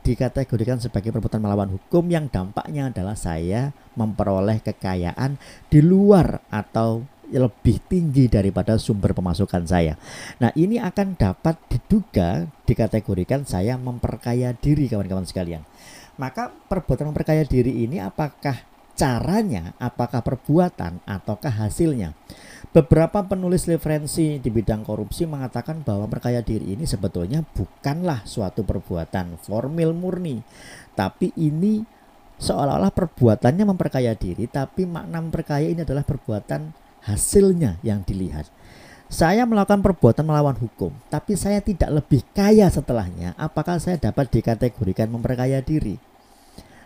dikategorikan 0.01 0.79
sebagai 0.79 1.13
perbuatan 1.13 1.43
melawan 1.43 1.71
hukum 1.71 2.07
yang 2.09 2.33
dampaknya 2.33 2.95
adalah 2.95 3.19
saya 3.19 3.75
memperoleh 3.99 4.63
kekayaan 4.65 5.37
di 5.69 5.83
luar 5.85 6.41
atau 6.49 7.05
lebih 7.33 7.83
tinggi 7.91 8.31
daripada 8.31 8.79
sumber 8.79 9.13
pemasukan 9.17 9.67
saya. 9.67 9.99
Nah, 10.39 10.51
ini 10.55 10.79
akan 10.79 11.19
dapat 11.19 11.59
diduga 11.67 12.47
dikategorikan 12.65 13.43
saya 13.43 13.75
memperkaya 13.79 14.55
diri 14.55 14.87
kawan-kawan 14.87 15.27
sekalian. 15.27 15.63
Maka 16.17 16.49
perbuatan 16.49 17.13
memperkaya 17.13 17.45
diri 17.45 17.85
ini 17.85 18.01
apakah 18.01 18.57
caranya, 18.97 19.77
apakah 19.77 20.25
perbuatan 20.25 21.05
ataukah 21.05 21.53
hasilnya? 21.53 22.17
Beberapa 22.73 23.25
penulis 23.25 23.65
referensi 23.69 24.37
di 24.37 24.49
bidang 24.53 24.85
korupsi 24.85 25.25
mengatakan 25.25 25.81
bahwa 25.81 26.09
memperkaya 26.09 26.45
diri 26.45 26.77
ini 26.77 26.85
sebetulnya 26.85 27.41
bukanlah 27.41 28.25
suatu 28.29 28.65
perbuatan 28.65 29.41
formil 29.41 29.97
murni, 29.97 30.45
tapi 30.93 31.33
ini 31.41 31.81
seolah-olah 32.37 32.93
perbuatannya 32.93 33.65
memperkaya 33.65 34.13
diri, 34.13 34.45
tapi 34.45 34.85
makna 34.85 35.25
memperkaya 35.25 35.73
ini 35.73 35.89
adalah 35.89 36.05
perbuatan 36.05 36.86
hasilnya 37.05 37.81
yang 37.85 38.01
dilihat. 38.07 38.49
Saya 39.07 39.47
melakukan 39.47 39.87
perbuatan 39.87 40.27
melawan 40.27 40.59
hukum, 40.59 40.91
tapi 41.07 41.39
saya 41.39 41.63
tidak 41.63 41.95
lebih 42.03 42.27
kaya 42.35 42.67
setelahnya. 42.67 43.39
Apakah 43.39 43.79
saya 43.79 43.95
dapat 44.03 44.27
dikategorikan 44.35 45.07
memperkaya 45.07 45.63
diri? 45.63 45.95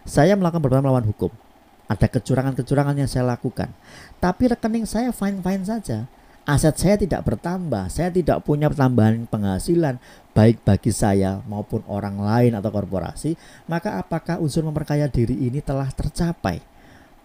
Saya 0.04 0.36
melakukan 0.36 0.60
perbuatan 0.60 0.84
melawan 0.84 1.08
hukum. 1.08 1.32
Ada 1.88 2.06
kecurangan-kecurangan 2.06 2.94
yang 2.94 3.10
saya 3.10 3.26
lakukan, 3.26 3.72
tapi 4.22 4.52
rekening 4.52 4.86
saya 4.86 5.10
fine-fine 5.10 5.64
saja. 5.64 6.06
Aset 6.46 6.76
saya 6.78 6.96
tidak 6.96 7.24
bertambah, 7.26 7.90
saya 7.92 8.08
tidak 8.08 8.42
punya 8.46 8.70
tambahan 8.72 9.28
penghasilan 9.28 10.00
baik 10.32 10.64
bagi 10.64 10.88
saya 10.88 11.44
maupun 11.44 11.84
orang 11.90 12.16
lain 12.20 12.52
atau 12.56 12.70
korporasi. 12.72 13.36
Maka 13.68 14.00
apakah 14.00 14.40
unsur 14.40 14.64
memperkaya 14.64 15.10
diri 15.10 15.36
ini 15.36 15.60
telah 15.60 15.88
tercapai? 15.92 16.69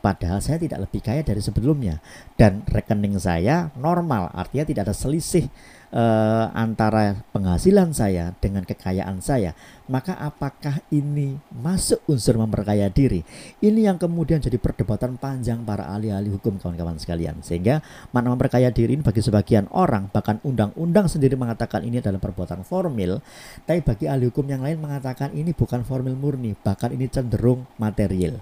Padahal 0.06 0.38
saya 0.38 0.62
tidak 0.62 0.86
lebih 0.86 1.02
kaya 1.02 1.26
dari 1.26 1.42
sebelumnya 1.42 1.98
dan 2.38 2.62
rekening 2.70 3.18
saya 3.18 3.74
normal, 3.74 4.30
artinya 4.38 4.62
tidak 4.62 4.86
ada 4.86 4.94
selisih 4.94 5.50
eh, 5.90 6.46
antara 6.54 7.26
penghasilan 7.34 7.90
saya 7.90 8.30
dengan 8.38 8.70
kekayaan 8.70 9.18
saya. 9.26 9.58
Maka 9.90 10.14
apakah 10.14 10.78
ini 10.94 11.42
masuk 11.50 12.06
unsur 12.06 12.38
memperkaya 12.38 12.86
diri? 12.86 13.26
Ini 13.66 13.90
yang 13.90 13.98
kemudian 13.98 14.38
jadi 14.38 14.62
perdebatan 14.62 15.18
panjang 15.18 15.66
para 15.66 15.90
ahli-ahli 15.90 16.30
hukum 16.38 16.62
kawan-kawan 16.62 17.02
sekalian. 17.02 17.42
Sehingga 17.42 17.82
mana 18.14 18.30
memperkaya 18.30 18.70
diri 18.70 18.94
ini 18.94 19.02
bagi 19.02 19.26
sebagian 19.26 19.74
orang 19.74 20.14
bahkan 20.14 20.38
undang-undang 20.46 21.10
sendiri 21.10 21.34
mengatakan 21.34 21.82
ini 21.82 21.98
adalah 21.98 22.22
perbuatan 22.22 22.62
formil, 22.62 23.26
tapi 23.66 23.82
bagi 23.82 24.06
ahli 24.06 24.30
hukum 24.30 24.46
yang 24.46 24.62
lain 24.62 24.78
mengatakan 24.78 25.34
ini 25.34 25.50
bukan 25.58 25.82
formil 25.82 26.14
murni, 26.14 26.54
bahkan 26.54 26.94
ini 26.94 27.10
cenderung 27.10 27.66
material. 27.82 28.38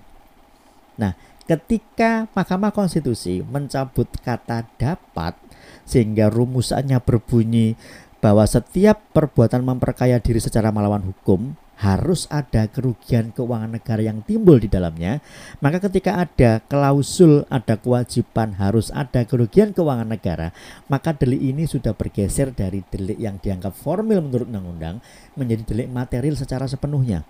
Nah, 0.94 1.18
ketika 1.44 2.32
Mahkamah 2.32 2.72
Konstitusi 2.72 3.44
mencabut 3.44 4.08
kata 4.24 4.68
dapat 4.80 5.36
sehingga 5.84 6.32
rumusannya 6.32 7.00
berbunyi 7.04 7.76
bahwa 8.24 8.48
setiap 8.48 9.04
perbuatan 9.12 9.68
memperkaya 9.68 10.16
diri 10.24 10.40
secara 10.40 10.72
melawan 10.72 11.04
hukum 11.04 11.60
harus 11.84 12.32
ada 12.32 12.70
kerugian 12.72 13.36
keuangan 13.36 13.76
negara 13.76 14.00
yang 14.00 14.24
timbul 14.24 14.56
di 14.56 14.72
dalamnya, 14.72 15.20
maka 15.60 15.84
ketika 15.84 16.16
ada 16.16 16.64
klausul, 16.64 17.44
ada 17.52 17.76
kewajiban 17.76 18.56
harus 18.56 18.88
ada 18.96 19.28
kerugian 19.28 19.76
keuangan 19.76 20.08
negara, 20.08 20.56
maka 20.88 21.12
delik 21.12 21.44
ini 21.44 21.68
sudah 21.68 21.92
bergeser 21.92 22.56
dari 22.56 22.88
delik 22.88 23.20
yang 23.20 23.36
dianggap 23.42 23.76
formil 23.76 24.24
menurut 24.24 24.48
undang-undang 24.48 25.04
menjadi 25.36 25.64
delik 25.68 25.90
material 25.92 26.40
secara 26.40 26.70
sepenuhnya. 26.72 27.28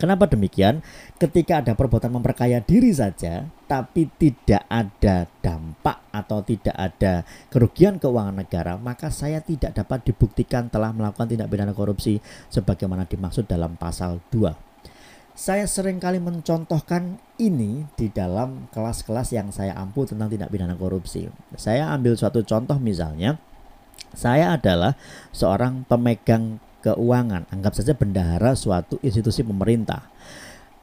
Kenapa 0.00 0.24
demikian? 0.24 0.80
Ketika 1.20 1.60
ada 1.60 1.76
perbuatan 1.76 2.08
memperkaya 2.08 2.64
diri 2.64 2.88
saja, 2.88 3.44
tapi 3.68 4.08
tidak 4.16 4.64
ada 4.64 5.28
dampak 5.44 6.08
atau 6.08 6.40
tidak 6.40 6.72
ada 6.72 7.20
kerugian 7.52 8.00
keuangan 8.00 8.32
negara, 8.32 8.80
maka 8.80 9.12
saya 9.12 9.44
tidak 9.44 9.76
dapat 9.76 10.08
dibuktikan 10.08 10.72
telah 10.72 10.96
melakukan 10.96 11.28
tindak 11.28 11.52
pidana 11.52 11.76
korupsi 11.76 12.16
sebagaimana 12.48 13.04
dimaksud 13.04 13.44
dalam 13.44 13.76
pasal 13.76 14.24
2. 14.32 14.70
Saya 15.36 15.68
sering 15.68 16.00
kali 16.00 16.16
mencontohkan 16.16 17.20
ini 17.36 17.84
di 17.92 18.08
dalam 18.08 18.72
kelas-kelas 18.72 19.36
yang 19.36 19.52
saya 19.52 19.76
ampu 19.76 20.08
tentang 20.08 20.32
tindak 20.32 20.48
pidana 20.48 20.80
korupsi. 20.80 21.28
Saya 21.60 21.92
ambil 21.92 22.16
suatu 22.16 22.40
contoh 22.40 22.80
misalnya, 22.80 23.36
saya 24.16 24.56
adalah 24.56 24.96
seorang 25.36 25.84
pemegang 25.84 26.56
keuangan. 26.82 27.46
Anggap 27.52 27.76
saja 27.76 27.92
bendahara 27.92 28.56
suatu 28.56 28.96
institusi 29.04 29.44
pemerintah. 29.44 30.08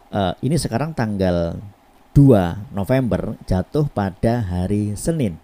Uh, 0.07 0.31
ini 0.39 0.55
sekarang 0.55 0.95
tanggal 0.95 1.59
2 2.15 2.73
November 2.73 3.35
jatuh 3.45 3.85
pada 3.91 4.41
hari 4.41 4.95
Senin. 4.95 5.37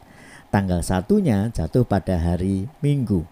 Tanggal 0.53 0.86
satunya 0.86 1.50
jatuh 1.51 1.83
pada 1.83 2.17
hari 2.17 2.69
Minggu. 2.79 3.25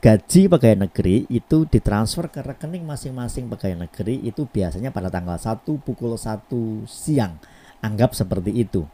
Gaji 0.00 0.48
pegawai 0.48 0.88
negeri 0.88 1.28
itu 1.28 1.68
ditransfer 1.68 2.32
ke 2.32 2.40
rekening 2.40 2.88
masing-masing 2.88 3.52
pegawai 3.52 3.84
negeri 3.84 4.24
itu 4.24 4.48
biasanya 4.48 4.88
pada 4.88 5.12
tanggal 5.12 5.36
1 5.36 5.60
pukul 5.84 6.16
1 6.16 6.48
siang. 6.88 7.36
Anggap 7.84 8.16
seperti 8.16 8.64
itu 8.64 8.88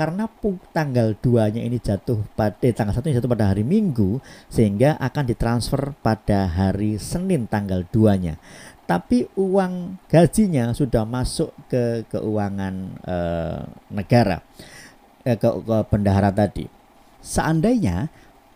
karena 0.00 0.24
tanggal 0.72 1.12
2-nya 1.12 1.60
ini 1.60 1.76
jatuh 1.76 2.24
pada 2.32 2.56
eh, 2.64 2.72
tanggal 2.72 2.96
1 2.96 3.20
jatuh 3.20 3.28
pada 3.28 3.52
hari 3.52 3.68
Minggu 3.68 4.16
sehingga 4.48 4.96
akan 4.96 5.28
ditransfer 5.28 5.92
pada 6.00 6.48
hari 6.48 6.96
Senin 6.96 7.44
tanggal 7.44 7.84
2-nya. 7.84 8.40
Tapi 8.88 9.28
uang 9.36 10.00
gajinya 10.08 10.72
sudah 10.72 11.04
masuk 11.04 11.52
ke 11.68 12.08
keuangan 12.08 12.74
e, 13.04 13.16
negara. 13.92 14.40
eh, 15.28 15.36
ke, 15.36 15.46
ke 15.46 15.78
bendahara 15.92 16.32
tadi. 16.32 16.64
Seandainya 17.20 18.08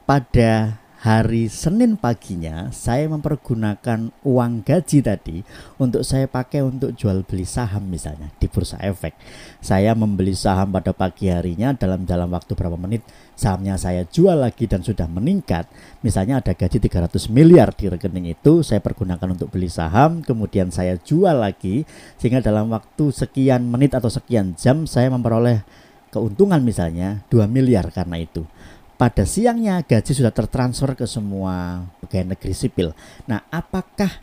pada 0.08 0.80
hari 1.04 1.52
Senin 1.52 2.00
paginya 2.00 2.72
saya 2.72 3.04
mempergunakan 3.12 4.08
uang 4.24 4.64
gaji 4.64 5.04
tadi 5.04 5.44
untuk 5.76 6.00
saya 6.00 6.24
pakai 6.24 6.64
untuk 6.64 6.96
jual 6.96 7.20
beli 7.28 7.44
saham 7.44 7.92
misalnya 7.92 8.32
di 8.40 8.48
bursa 8.48 8.80
efek. 8.80 9.12
Saya 9.60 9.92
membeli 9.92 10.32
saham 10.32 10.72
pada 10.72 10.96
pagi 10.96 11.28
harinya 11.28 11.76
dalam 11.76 12.08
dalam 12.08 12.32
waktu 12.32 12.56
berapa 12.56 12.80
menit 12.80 13.04
sahamnya 13.36 13.76
saya 13.76 14.08
jual 14.08 14.32
lagi 14.32 14.64
dan 14.64 14.80
sudah 14.80 15.04
meningkat. 15.04 15.68
Misalnya 16.00 16.40
ada 16.40 16.56
gaji 16.56 16.80
300 16.80 17.28
miliar 17.28 17.76
di 17.76 17.92
rekening 17.92 18.32
itu 18.32 18.64
saya 18.64 18.80
pergunakan 18.80 19.36
untuk 19.36 19.52
beli 19.52 19.68
saham 19.68 20.24
kemudian 20.24 20.72
saya 20.72 20.96
jual 20.96 21.36
lagi 21.36 21.84
sehingga 22.16 22.40
dalam 22.40 22.72
waktu 22.72 23.12
sekian 23.12 23.68
menit 23.68 23.92
atau 23.92 24.08
sekian 24.08 24.56
jam 24.56 24.88
saya 24.88 25.12
memperoleh 25.12 25.68
keuntungan 26.08 26.64
misalnya 26.64 27.28
2 27.28 27.44
miliar 27.44 27.92
karena 27.92 28.16
itu 28.24 28.48
pada 28.94 29.26
siangnya 29.26 29.82
gaji 29.82 30.12
sudah 30.14 30.30
tertransfer 30.30 30.94
ke 30.94 31.06
semua 31.10 31.86
pegawai 32.04 32.34
negeri 32.34 32.54
sipil. 32.54 32.88
Nah, 33.26 33.42
apakah 33.50 34.22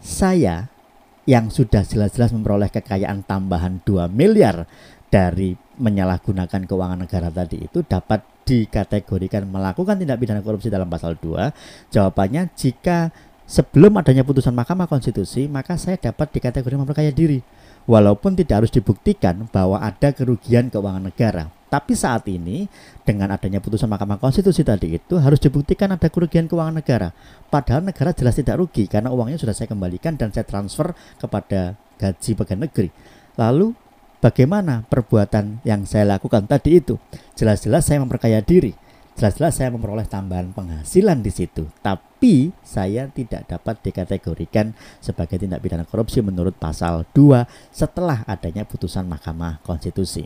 saya 0.00 0.68
yang 1.24 1.52
sudah 1.52 1.84
jelas-jelas 1.84 2.32
memperoleh 2.32 2.72
kekayaan 2.72 3.24
tambahan 3.24 3.80
2 3.84 4.08
miliar 4.12 4.68
dari 5.08 5.56
menyalahgunakan 5.80 6.68
keuangan 6.68 7.00
negara 7.00 7.28
tadi 7.32 7.64
itu 7.64 7.80
dapat 7.84 8.24
dikategorikan 8.44 9.46
melakukan 9.46 9.96
tindak 10.00 10.20
pidana 10.20 10.44
korupsi 10.44 10.68
dalam 10.68 10.88
pasal 10.88 11.16
2? 11.16 11.92
Jawabannya 11.92 12.52
jika 12.56 13.12
sebelum 13.48 13.96
adanya 14.00 14.22
putusan 14.22 14.52
Mahkamah 14.52 14.86
Konstitusi, 14.86 15.48
maka 15.48 15.80
saya 15.80 15.96
dapat 15.96 16.28
dikategorikan 16.30 16.84
memperkaya 16.84 17.12
diri. 17.12 17.40
Walaupun 17.88 18.36
tidak 18.36 18.64
harus 18.64 18.72
dibuktikan 18.72 19.48
bahwa 19.48 19.80
ada 19.80 20.12
kerugian 20.12 20.68
keuangan 20.68 21.08
negara. 21.08 21.59
Tapi 21.70 21.94
saat 21.94 22.26
ini 22.26 22.66
dengan 23.06 23.30
adanya 23.30 23.62
putusan 23.62 23.86
Mahkamah 23.86 24.18
Konstitusi 24.18 24.66
tadi 24.66 24.98
itu 24.98 25.14
harus 25.22 25.38
dibuktikan 25.38 25.94
ada 25.94 26.10
kerugian 26.10 26.50
keuangan 26.50 26.82
negara. 26.82 27.14
Padahal 27.46 27.86
negara 27.86 28.10
jelas 28.10 28.34
tidak 28.34 28.58
rugi 28.58 28.90
karena 28.90 29.14
uangnya 29.14 29.38
sudah 29.38 29.54
saya 29.54 29.70
kembalikan 29.70 30.18
dan 30.18 30.34
saya 30.34 30.42
transfer 30.42 30.90
kepada 31.22 31.78
gaji 31.94 32.30
pegawai 32.34 32.66
negeri. 32.66 32.90
Lalu 33.38 33.70
bagaimana 34.18 34.82
perbuatan 34.90 35.62
yang 35.62 35.86
saya 35.86 36.18
lakukan 36.18 36.50
tadi 36.50 36.82
itu? 36.82 36.98
Jelas-jelas 37.38 37.86
saya 37.86 38.02
memperkaya 38.02 38.42
diri. 38.42 38.74
Jelas-jelas 39.20 39.60
saya 39.60 39.68
memperoleh 39.68 40.08
tambahan 40.08 40.48
penghasilan 40.56 41.20
di 41.20 41.28
situ. 41.28 41.68
Tapi 41.84 42.56
saya 42.64 43.04
tidak 43.12 43.52
dapat 43.52 43.76
dikategorikan 43.84 44.72
sebagai 44.96 45.36
tindak 45.36 45.60
pidana 45.60 45.84
korupsi 45.84 46.24
menurut 46.24 46.56
pasal 46.56 47.04
2 47.12 47.44
setelah 47.68 48.24
adanya 48.24 48.64
putusan 48.64 49.04
Mahkamah 49.04 49.60
Konstitusi. 49.60 50.24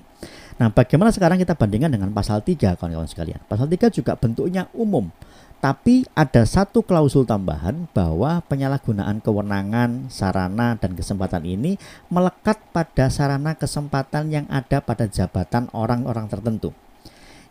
Nah, 0.62 0.70
bagaimana 0.70 1.10
sekarang 1.10 1.42
kita 1.42 1.58
bandingkan 1.58 1.90
dengan 1.90 2.14
pasal 2.14 2.46
3 2.46 2.78
kawan-kawan 2.78 3.10
sekalian? 3.10 3.42
Pasal 3.50 3.66
3 3.66 3.90
juga 3.90 4.14
bentuknya 4.14 4.70
umum, 4.70 5.10
tapi 5.58 6.06
ada 6.14 6.46
satu 6.46 6.86
klausul 6.86 7.26
tambahan 7.26 7.90
bahwa 7.90 8.46
penyalahgunaan 8.46 9.18
kewenangan, 9.18 10.06
sarana 10.06 10.78
dan 10.78 10.94
kesempatan 10.94 11.42
ini 11.42 11.82
melekat 12.14 12.62
pada 12.70 13.10
sarana 13.10 13.58
kesempatan 13.58 14.30
yang 14.30 14.46
ada 14.46 14.78
pada 14.78 15.10
jabatan 15.10 15.66
orang-orang 15.74 16.30
tertentu. 16.30 16.70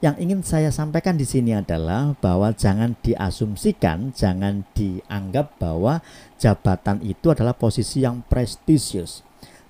Yang 0.03 0.15
ingin 0.19 0.41
saya 0.43 0.67
sampaikan 0.67 1.15
di 1.15 1.23
sini 1.23 1.55
adalah 1.55 2.11
bahwa 2.19 2.51
jangan 2.51 2.99
diasumsikan, 2.99 4.11
jangan 4.11 4.67
dianggap 4.75 5.55
bahwa 5.55 6.03
jabatan 6.35 6.99
itu 7.07 7.31
adalah 7.31 7.55
posisi 7.55 8.03
yang 8.03 8.19
prestisius 8.27 9.23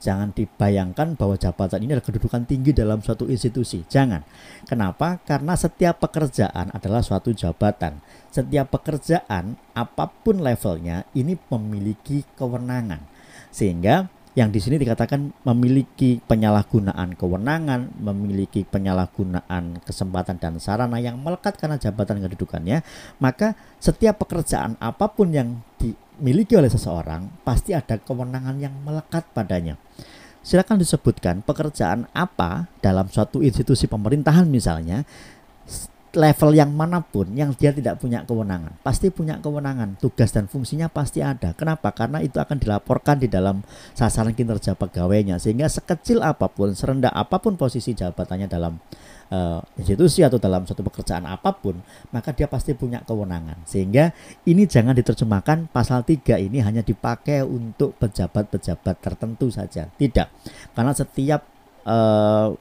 Jangan 0.03 0.35
dibayangkan 0.35 1.15
bahwa 1.15 1.39
jabatan 1.39 1.79
ini 1.79 1.95
adalah 1.95 2.03
kedudukan 2.11 2.43
tinggi 2.43 2.75
dalam 2.75 2.99
suatu 2.99 3.23
institusi. 3.31 3.87
Jangan. 3.87 4.19
Kenapa? 4.67 5.23
Karena 5.23 5.55
setiap 5.55 6.03
pekerjaan 6.03 6.75
adalah 6.75 6.99
suatu 6.99 7.31
jabatan. 7.31 8.03
Setiap 8.27 8.67
pekerjaan, 8.67 9.55
apa 9.71 10.11
pun 10.11 10.43
levelnya, 10.43 11.07
ini 11.15 11.39
memiliki 11.47 12.27
kewenangan. 12.35 12.99
Sehingga 13.47 14.11
yang 14.33 14.49
di 14.49 14.57
sini 14.57 14.81
dikatakan 14.81 15.45
memiliki 15.45 16.17
penyalahgunaan 16.25 17.13
kewenangan, 17.13 17.93
memiliki 18.01 18.65
penyalahgunaan 18.65 19.85
kesempatan 19.85 20.41
dan 20.41 20.57
sarana 20.57 20.97
yang 20.97 21.21
melekat 21.21 21.53
karena 21.61 21.77
jabatan 21.77 22.17
kedudukannya, 22.17 22.81
maka 23.21 23.53
setiap 23.77 24.25
pekerjaan 24.25 24.73
apa 24.81 25.05
pun 25.13 25.29
yang 25.29 25.61
di, 25.77 25.93
dimiliki 26.17 26.57
oleh 26.57 26.69
seseorang, 26.69 27.29
pasti 27.43 27.73
ada 27.73 27.97
kewenangan 27.97 28.55
yang 28.61 28.73
melekat 28.85 29.27
padanya. 29.33 29.77
Silakan 30.43 30.79
disebutkan 30.79 31.39
pekerjaan 31.43 32.07
apa 32.11 32.67
dalam 32.83 33.07
suatu 33.07 33.39
institusi 33.39 33.87
pemerintahan 33.87 34.43
misalnya 34.49 35.07
level 36.13 36.53
yang 36.53 36.69
mana 36.69 37.01
pun 37.01 37.29
yang 37.33 37.51
dia 37.57 37.73
tidak 37.73 37.97
punya 37.97 38.21
kewenangan 38.23 38.77
pasti 38.85 39.09
punya 39.09 39.41
kewenangan 39.41 39.97
tugas 39.97 40.29
dan 40.29 40.45
fungsinya 40.45 40.87
pasti 40.87 41.25
ada 41.25 41.57
kenapa 41.57 41.89
karena 41.89 42.21
itu 42.21 42.37
akan 42.37 42.61
dilaporkan 42.61 43.17
di 43.17 43.27
dalam 43.27 43.65
sasaran 43.97 44.37
kinerja 44.37 44.77
pegawainya 44.77 45.41
sehingga 45.41 45.65
sekecil 45.65 46.21
apa 46.21 46.49
pun 46.49 46.77
serendah 46.77 47.09
apa 47.09 47.41
pun 47.41 47.57
posisi 47.57 47.97
jabatannya 47.97 48.45
dalam 48.45 48.77
uh, 49.33 49.59
institusi 49.75 50.21
atau 50.21 50.37
dalam 50.37 50.63
suatu 50.69 50.85
pekerjaan 50.85 51.25
apa 51.25 51.49
pun, 51.57 51.81
maka 52.13 52.29
dia 52.31 52.45
pasti 52.45 52.77
punya 52.77 53.01
kewenangan. 53.01 53.65
Sehingga 53.65 54.13
ini 54.45 54.69
jangan 54.69 54.93
diterjemahkan 54.93 55.73
pasal 55.73 56.05
3 56.05 56.37
ini 56.37 56.61
hanya 56.61 56.85
dipakai 56.85 57.41
untuk 57.41 57.97
pejabat-pejabat 57.97 58.95
tertentu 59.01 59.49
saja. 59.49 59.89
Tidak. 59.89 60.27
Karena 60.77 60.93
setiap 60.93 61.41
uh, 61.89 62.53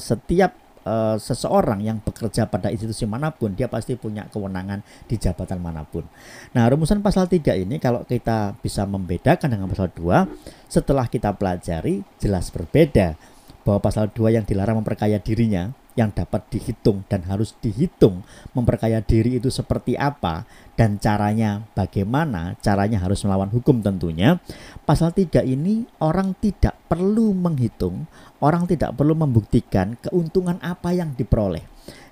setiap 0.00 0.59
uh, 0.84 1.16
seseorang 1.16 1.80
yang 1.84 1.98
bekerja 2.00 2.46
pada 2.46 2.70
institusi 2.70 3.04
mana 3.04 3.32
pun 3.32 3.52
dia 3.56 3.66
pasti 3.66 3.96
punya 3.96 4.28
kewenangan 4.28 4.84
di 5.08 5.16
jabatan 5.16 5.58
mana 5.60 5.82
pun. 5.84 6.04
Nah, 6.52 6.68
rumusan 6.70 7.00
pasal 7.00 7.26
3 7.26 7.56
ini 7.60 7.80
kalau 7.82 8.04
kita 8.04 8.56
bisa 8.60 8.84
membedakan 8.86 9.48
dengan 9.50 9.68
pasal 9.68 9.90
2 9.92 10.70
setelah 10.70 11.08
kita 11.08 11.34
pelajari 11.34 12.04
jelas 12.20 12.52
berbeda 12.52 13.16
bahwa 13.64 13.80
pasal 13.82 14.08
2 14.12 14.36
yang 14.40 14.44
dilarang 14.46 14.80
memperkaya 14.80 15.20
dirinya 15.20 15.72
yang 15.98 16.14
dapat 16.14 16.46
dihitung 16.50 17.02
dan 17.10 17.26
harus 17.26 17.54
dihitung 17.58 18.22
memperkaya 18.54 19.02
diri 19.02 19.42
itu 19.42 19.50
seperti 19.50 19.98
apa 19.98 20.46
dan 20.78 21.02
caranya 21.02 21.66
bagaimana 21.74 22.54
caranya 22.62 23.02
harus 23.02 23.20
melawan 23.26 23.50
hukum 23.50 23.82
tentunya 23.82 24.38
pasal 24.86 25.10
3 25.10 25.42
ini 25.44 25.84
orang 25.98 26.32
tidak 26.38 26.78
perlu 26.86 27.34
menghitung 27.34 28.06
orang 28.38 28.70
tidak 28.70 28.94
perlu 28.94 29.18
membuktikan 29.18 29.98
keuntungan 29.98 30.62
apa 30.62 30.94
yang 30.94 31.12
diperoleh 31.18 31.66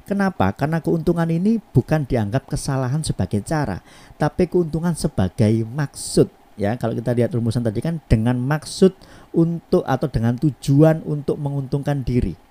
Kenapa? 0.08 0.56
Karena 0.56 0.80
keuntungan 0.80 1.28
ini 1.28 1.60
bukan 1.60 2.08
dianggap 2.08 2.48
kesalahan 2.48 3.04
sebagai 3.04 3.44
cara, 3.44 3.84
tapi 4.16 4.48
keuntungan 4.48 4.96
sebagai 4.96 5.68
maksud. 5.68 6.32
Ya, 6.56 6.72
kalau 6.80 6.96
kita 6.96 7.12
lihat 7.12 7.36
rumusan 7.36 7.60
tadi 7.60 7.84
kan 7.84 8.00
dengan 8.08 8.40
maksud 8.40 8.96
untuk 9.36 9.84
atau 9.84 10.08
dengan 10.08 10.40
tujuan 10.40 11.04
untuk 11.04 11.36
menguntungkan 11.36 12.08
diri. 12.08 12.47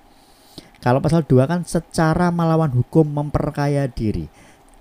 Kalau 0.78 1.02
pasal 1.02 1.26
2 1.26 1.50
kan 1.50 1.62
secara 1.66 2.30
melawan 2.30 2.70
hukum 2.72 3.06
memperkaya 3.08 3.90
diri. 3.90 4.30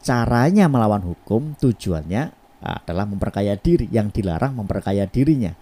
Caranya 0.04 0.70
melawan 0.70 1.02
hukum 1.02 1.58
tujuannya 1.58 2.30
adalah 2.62 3.04
memperkaya 3.06 3.58
diri, 3.58 3.86
yang 3.90 4.10
dilarang 4.10 4.54
memperkaya 4.54 5.06
dirinya. 5.06 5.54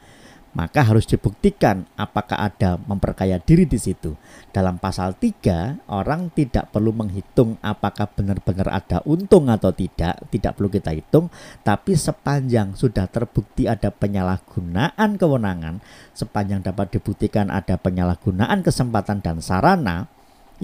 Maka 0.54 0.86
harus 0.86 1.02
dibuktikan 1.10 1.82
apakah 1.98 2.38
ada 2.38 2.78
memperkaya 2.78 3.42
diri 3.42 3.66
di 3.66 3.74
situ. 3.74 4.14
Dalam 4.54 4.78
pasal 4.78 5.18
3, 5.18 5.90
orang 5.90 6.30
tidak 6.30 6.70
perlu 6.70 6.94
menghitung 6.94 7.58
apakah 7.58 8.06
benar-benar 8.06 8.70
ada 8.70 9.02
untung 9.02 9.50
atau 9.50 9.74
tidak, 9.74 10.22
tidak 10.30 10.54
perlu 10.54 10.70
kita 10.70 10.94
hitung, 10.94 11.26
tapi 11.66 11.98
sepanjang 11.98 12.78
sudah 12.78 13.10
terbukti 13.10 13.66
ada 13.66 13.90
penyalahgunaan 13.90 15.18
kewenangan, 15.18 15.82
sepanjang 16.14 16.62
dapat 16.62 17.02
dibuktikan 17.02 17.50
ada 17.50 17.74
penyalahgunaan 17.74 18.62
kesempatan 18.62 19.26
dan 19.26 19.42
sarana, 19.42 20.06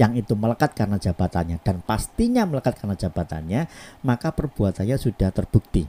yang 0.01 0.17
itu 0.17 0.33
melekat 0.33 0.73
karena 0.73 0.97
jabatannya 0.97 1.61
dan 1.61 1.85
pastinya 1.85 2.49
melekat 2.49 2.81
karena 2.81 2.97
jabatannya, 2.97 3.69
maka 4.01 4.33
perbuatannya 4.33 4.97
sudah 4.97 5.29
terbukti. 5.29 5.85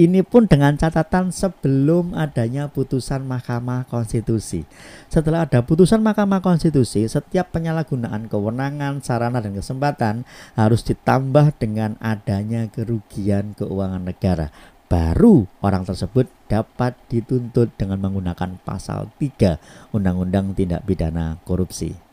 Ini 0.00 0.24
pun 0.24 0.48
dengan 0.48 0.80
catatan 0.80 1.28
sebelum 1.28 2.16
adanya 2.16 2.72
putusan 2.72 3.20
Mahkamah 3.28 3.84
Konstitusi. 3.84 4.64
Setelah 5.12 5.44
ada 5.44 5.60
putusan 5.60 6.00
Mahkamah 6.00 6.40
Konstitusi, 6.40 7.04
setiap 7.04 7.52
penyalahgunaan 7.52 8.24
kewenangan, 8.32 9.04
sarana, 9.04 9.44
dan 9.44 9.52
kesempatan 9.52 10.24
harus 10.56 10.80
ditambah 10.88 11.52
dengan 11.60 12.00
adanya 12.00 12.64
kerugian 12.72 13.52
keuangan 13.52 14.00
negara. 14.00 14.48
Baru 14.88 15.44
orang 15.60 15.84
tersebut 15.84 16.32
dapat 16.48 16.96
dituntut 17.12 17.68
dengan 17.76 18.00
menggunakan 18.00 18.56
pasal 18.64 19.12
3 19.20 19.60
Undang-Undang 19.92 20.56
Tindak 20.56 20.88
Pidana 20.88 21.36
Korupsi. 21.44 22.09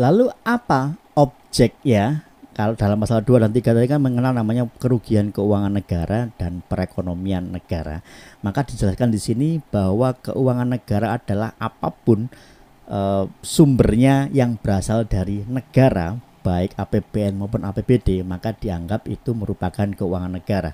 Lalu 0.00 0.32
apa 0.48 0.96
objek 1.12 1.76
ya? 1.84 2.24
Kalau 2.56 2.72
dalam 2.72 2.96
pasal 2.96 3.20
2 3.20 3.36
dan 3.36 3.52
3 3.52 3.76
tadi 3.76 3.86
kan 3.88 4.00
mengenal 4.00 4.32
namanya 4.32 4.64
kerugian 4.80 5.28
keuangan 5.28 5.76
negara 5.76 6.32
dan 6.40 6.64
perekonomian 6.64 7.52
negara. 7.52 8.00
Maka 8.40 8.64
dijelaskan 8.64 9.12
di 9.12 9.20
sini 9.20 9.48
bahwa 9.60 10.16
keuangan 10.16 10.72
negara 10.72 11.20
adalah 11.20 11.52
apa 11.60 11.92
pun 11.92 12.32
uh, 12.88 13.28
sumbernya 13.44 14.32
yang 14.32 14.56
berasal 14.56 15.04
dari 15.04 15.44
negara 15.44 16.16
baik 16.40 16.72
APBN 16.80 17.36
maupun 17.36 17.68
APBD 17.68 18.24
maka 18.24 18.56
dianggap 18.56 19.04
itu 19.12 19.36
merupakan 19.36 19.84
keuangan 19.84 20.40
negara 20.40 20.72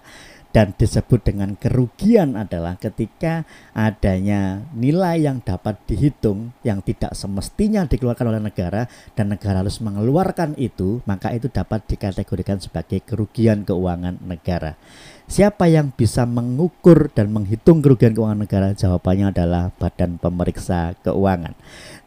dan 0.56 0.72
disebut 0.72 1.20
dengan 1.20 1.52
kerugian 1.52 2.32
adalah 2.32 2.80
ketika 2.80 3.44
adanya 3.76 4.64
nilai 4.72 5.28
yang 5.28 5.44
dapat 5.44 5.76
dihitung 5.84 6.56
yang 6.64 6.80
tidak 6.80 7.12
semestinya 7.12 7.84
dikeluarkan 7.84 8.32
oleh 8.32 8.40
negara 8.40 8.88
dan 9.12 9.36
negara 9.36 9.60
harus 9.60 9.84
mengeluarkan 9.84 10.56
itu 10.56 11.04
maka 11.04 11.36
itu 11.36 11.52
dapat 11.52 11.84
dikategorikan 11.84 12.56
sebagai 12.56 13.04
kerugian 13.04 13.68
keuangan 13.68 14.16
negara. 14.24 14.80
Siapa 15.28 15.68
yang 15.68 15.92
bisa 15.92 16.24
mengukur 16.24 17.12
dan 17.12 17.36
menghitung 17.36 17.84
kerugian 17.84 18.16
keuangan 18.16 18.40
negara? 18.40 18.72
Jawabannya 18.72 19.36
adalah 19.36 19.68
Badan 19.76 20.16
Pemeriksa 20.16 20.96
Keuangan. 21.04 21.52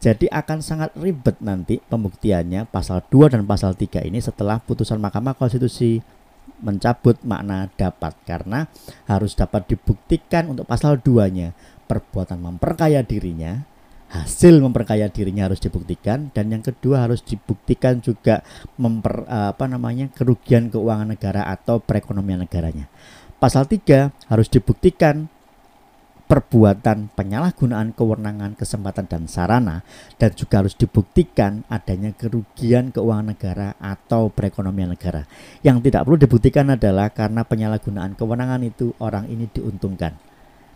Jadi 0.02 0.26
akan 0.26 0.66
sangat 0.66 0.90
ribet 0.98 1.38
nanti 1.38 1.78
pembuktiannya 1.86 2.66
pasal 2.66 3.06
2 3.14 3.30
dan 3.30 3.46
pasal 3.46 3.78
3 3.78 4.10
ini 4.10 4.18
setelah 4.18 4.58
putusan 4.58 4.98
Mahkamah 4.98 5.38
Konstitusi 5.38 6.02
mencabut 6.60 7.20
makna 7.26 7.72
dapat 7.76 8.16
karena 8.28 8.68
harus 9.08 9.36
dapat 9.36 9.68
dibuktikan 9.72 10.52
untuk 10.52 10.68
pasal 10.68 11.00
2-nya 11.00 11.56
perbuatan 11.88 12.40
memperkaya 12.40 13.02
dirinya 13.02 13.66
hasil 14.10 14.58
memperkaya 14.58 15.06
dirinya 15.14 15.46
harus 15.46 15.62
dibuktikan 15.62 16.34
dan 16.34 16.50
yang 16.50 16.66
kedua 16.66 17.06
harus 17.06 17.22
dibuktikan 17.22 18.02
juga 18.02 18.42
memper 18.82 19.22
apa 19.30 19.70
namanya 19.70 20.10
kerugian 20.10 20.74
keuangan 20.74 21.14
negara 21.14 21.46
atau 21.46 21.78
perekonomian 21.78 22.42
negaranya. 22.42 22.90
Pasal 23.38 23.70
3 23.70 24.10
harus 24.34 24.50
dibuktikan 24.50 25.30
perbuatan 26.30 27.10
penyalahgunaan 27.18 27.98
kewenangan, 27.98 28.54
kesempatan 28.54 29.10
dan 29.10 29.26
sarana 29.26 29.82
dan 30.22 30.30
juga 30.38 30.62
harus 30.62 30.78
dibuktikan 30.78 31.66
adanya 31.74 32.14
kerugian 32.14 32.94
keuangan 32.94 33.34
negara 33.34 33.74
atau 33.82 34.30
perekonomian 34.30 34.94
negara. 34.94 35.26
Yang 35.66 35.90
tidak 35.90 36.06
perlu 36.06 36.18
dibuktikan 36.22 36.70
adalah 36.70 37.10
karena 37.10 37.42
penyalahgunaan 37.42 38.14
kewenangan 38.14 38.62
itu 38.62 38.94
orang 39.02 39.26
ini 39.26 39.50
diuntungkan. 39.50 40.14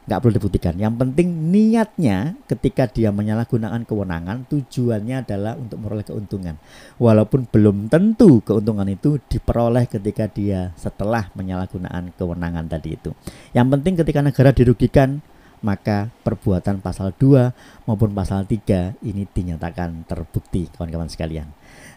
Nggak 0.03 0.19
perlu 0.19 0.33
dibuktikan. 0.35 0.75
Yang 0.75 0.93
penting 0.99 1.27
niatnya 1.53 2.35
ketika 2.49 2.89
dia 2.91 3.13
menyalahgunakan 3.13 3.87
kewenangan 3.87 4.49
tujuannya 4.51 5.23
adalah 5.23 5.55
untuk 5.55 5.79
memperoleh 5.79 6.03
keuntungan. 6.03 6.55
Walaupun 6.99 7.47
belum 7.47 7.87
tentu 7.87 8.43
keuntungan 8.43 8.89
itu 8.89 9.21
diperoleh 9.31 9.87
ketika 9.87 10.27
dia 10.27 10.75
setelah 10.75 11.31
menyalahgunakan 11.37 12.11
kewenangan 12.19 12.65
tadi 12.67 12.99
itu. 12.99 13.15
Yang 13.55 13.67
penting 13.79 13.93
ketika 14.01 14.19
negara 14.19 14.49
dirugikan 14.51 15.23
maka 15.63 16.11
perbuatan 16.21 16.83
pasal 16.83 17.15
2 17.15 17.87
maupun 17.87 18.11
pasal 18.11 18.43
3 18.43 18.99
ini 19.07 19.23
dinyatakan 19.23 20.05
terbukti 20.05 20.67
kawan-kawan 20.75 21.07
sekalian. 21.07 21.47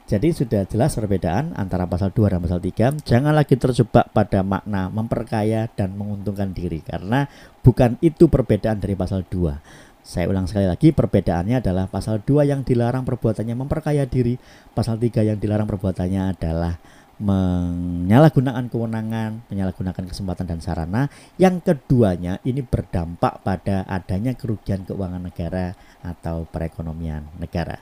Jadi 0.06 0.30
sudah 0.30 0.62
jelas 0.70 0.94
perbedaan 0.94 1.50
antara 1.58 1.82
pasal 1.90 2.14
2 2.14 2.30
dan 2.30 2.38
pasal 2.38 2.62
3. 2.62 3.02
Jangan 3.02 3.34
lagi 3.34 3.58
terjebak 3.58 4.14
pada 4.14 4.46
makna 4.46 4.86
memperkaya 4.86 5.66
dan 5.74 5.98
menguntungkan 5.98 6.54
diri 6.54 6.78
karena 6.86 7.26
bukan 7.66 7.98
itu 7.98 8.30
perbedaan 8.30 8.78
dari 8.78 8.94
pasal 8.94 9.26
2. 9.26 9.58
Saya 10.06 10.30
ulang 10.30 10.46
sekali 10.46 10.70
lagi, 10.70 10.94
perbedaannya 10.94 11.58
adalah 11.58 11.90
pasal 11.90 12.22
2 12.22 12.46
yang 12.46 12.62
dilarang 12.62 13.02
perbuatannya 13.02 13.58
memperkaya 13.58 14.06
diri, 14.06 14.38
pasal 14.70 15.02
3 15.02 15.26
yang 15.26 15.42
dilarang 15.42 15.66
perbuatannya 15.66 16.38
adalah 16.38 16.78
menyalahgunakan 17.16 18.68
kewenangan, 18.68 19.48
menyalahgunakan 19.48 20.04
kesempatan 20.04 20.46
dan 20.46 20.60
sarana. 20.60 21.08
Yang 21.40 21.72
keduanya 21.72 22.40
ini 22.44 22.60
berdampak 22.60 23.40
pada 23.40 23.88
adanya 23.88 24.36
kerugian 24.36 24.84
keuangan 24.84 25.24
negara 25.24 25.72
atau 26.04 26.44
perekonomian 26.48 27.24
negara. 27.40 27.80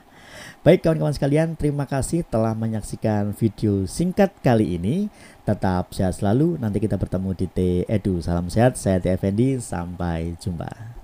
Baik 0.66 0.82
kawan-kawan 0.82 1.14
sekalian, 1.14 1.54
terima 1.54 1.86
kasih 1.86 2.26
telah 2.26 2.58
menyaksikan 2.58 3.36
video 3.38 3.86
singkat 3.86 4.34
kali 4.42 4.74
ini. 4.80 5.06
Tetap 5.46 5.92
sehat 5.94 6.18
selalu. 6.18 6.58
Nanti 6.58 6.82
kita 6.82 6.98
bertemu 6.98 7.30
di 7.36 7.46
T 7.46 7.58
Edu. 7.86 8.18
Salam 8.18 8.50
sehat, 8.50 8.74
saya 8.80 8.98
T 8.98 9.12
Effendi. 9.12 9.60
Sampai 9.60 10.34
jumpa. 10.40 11.03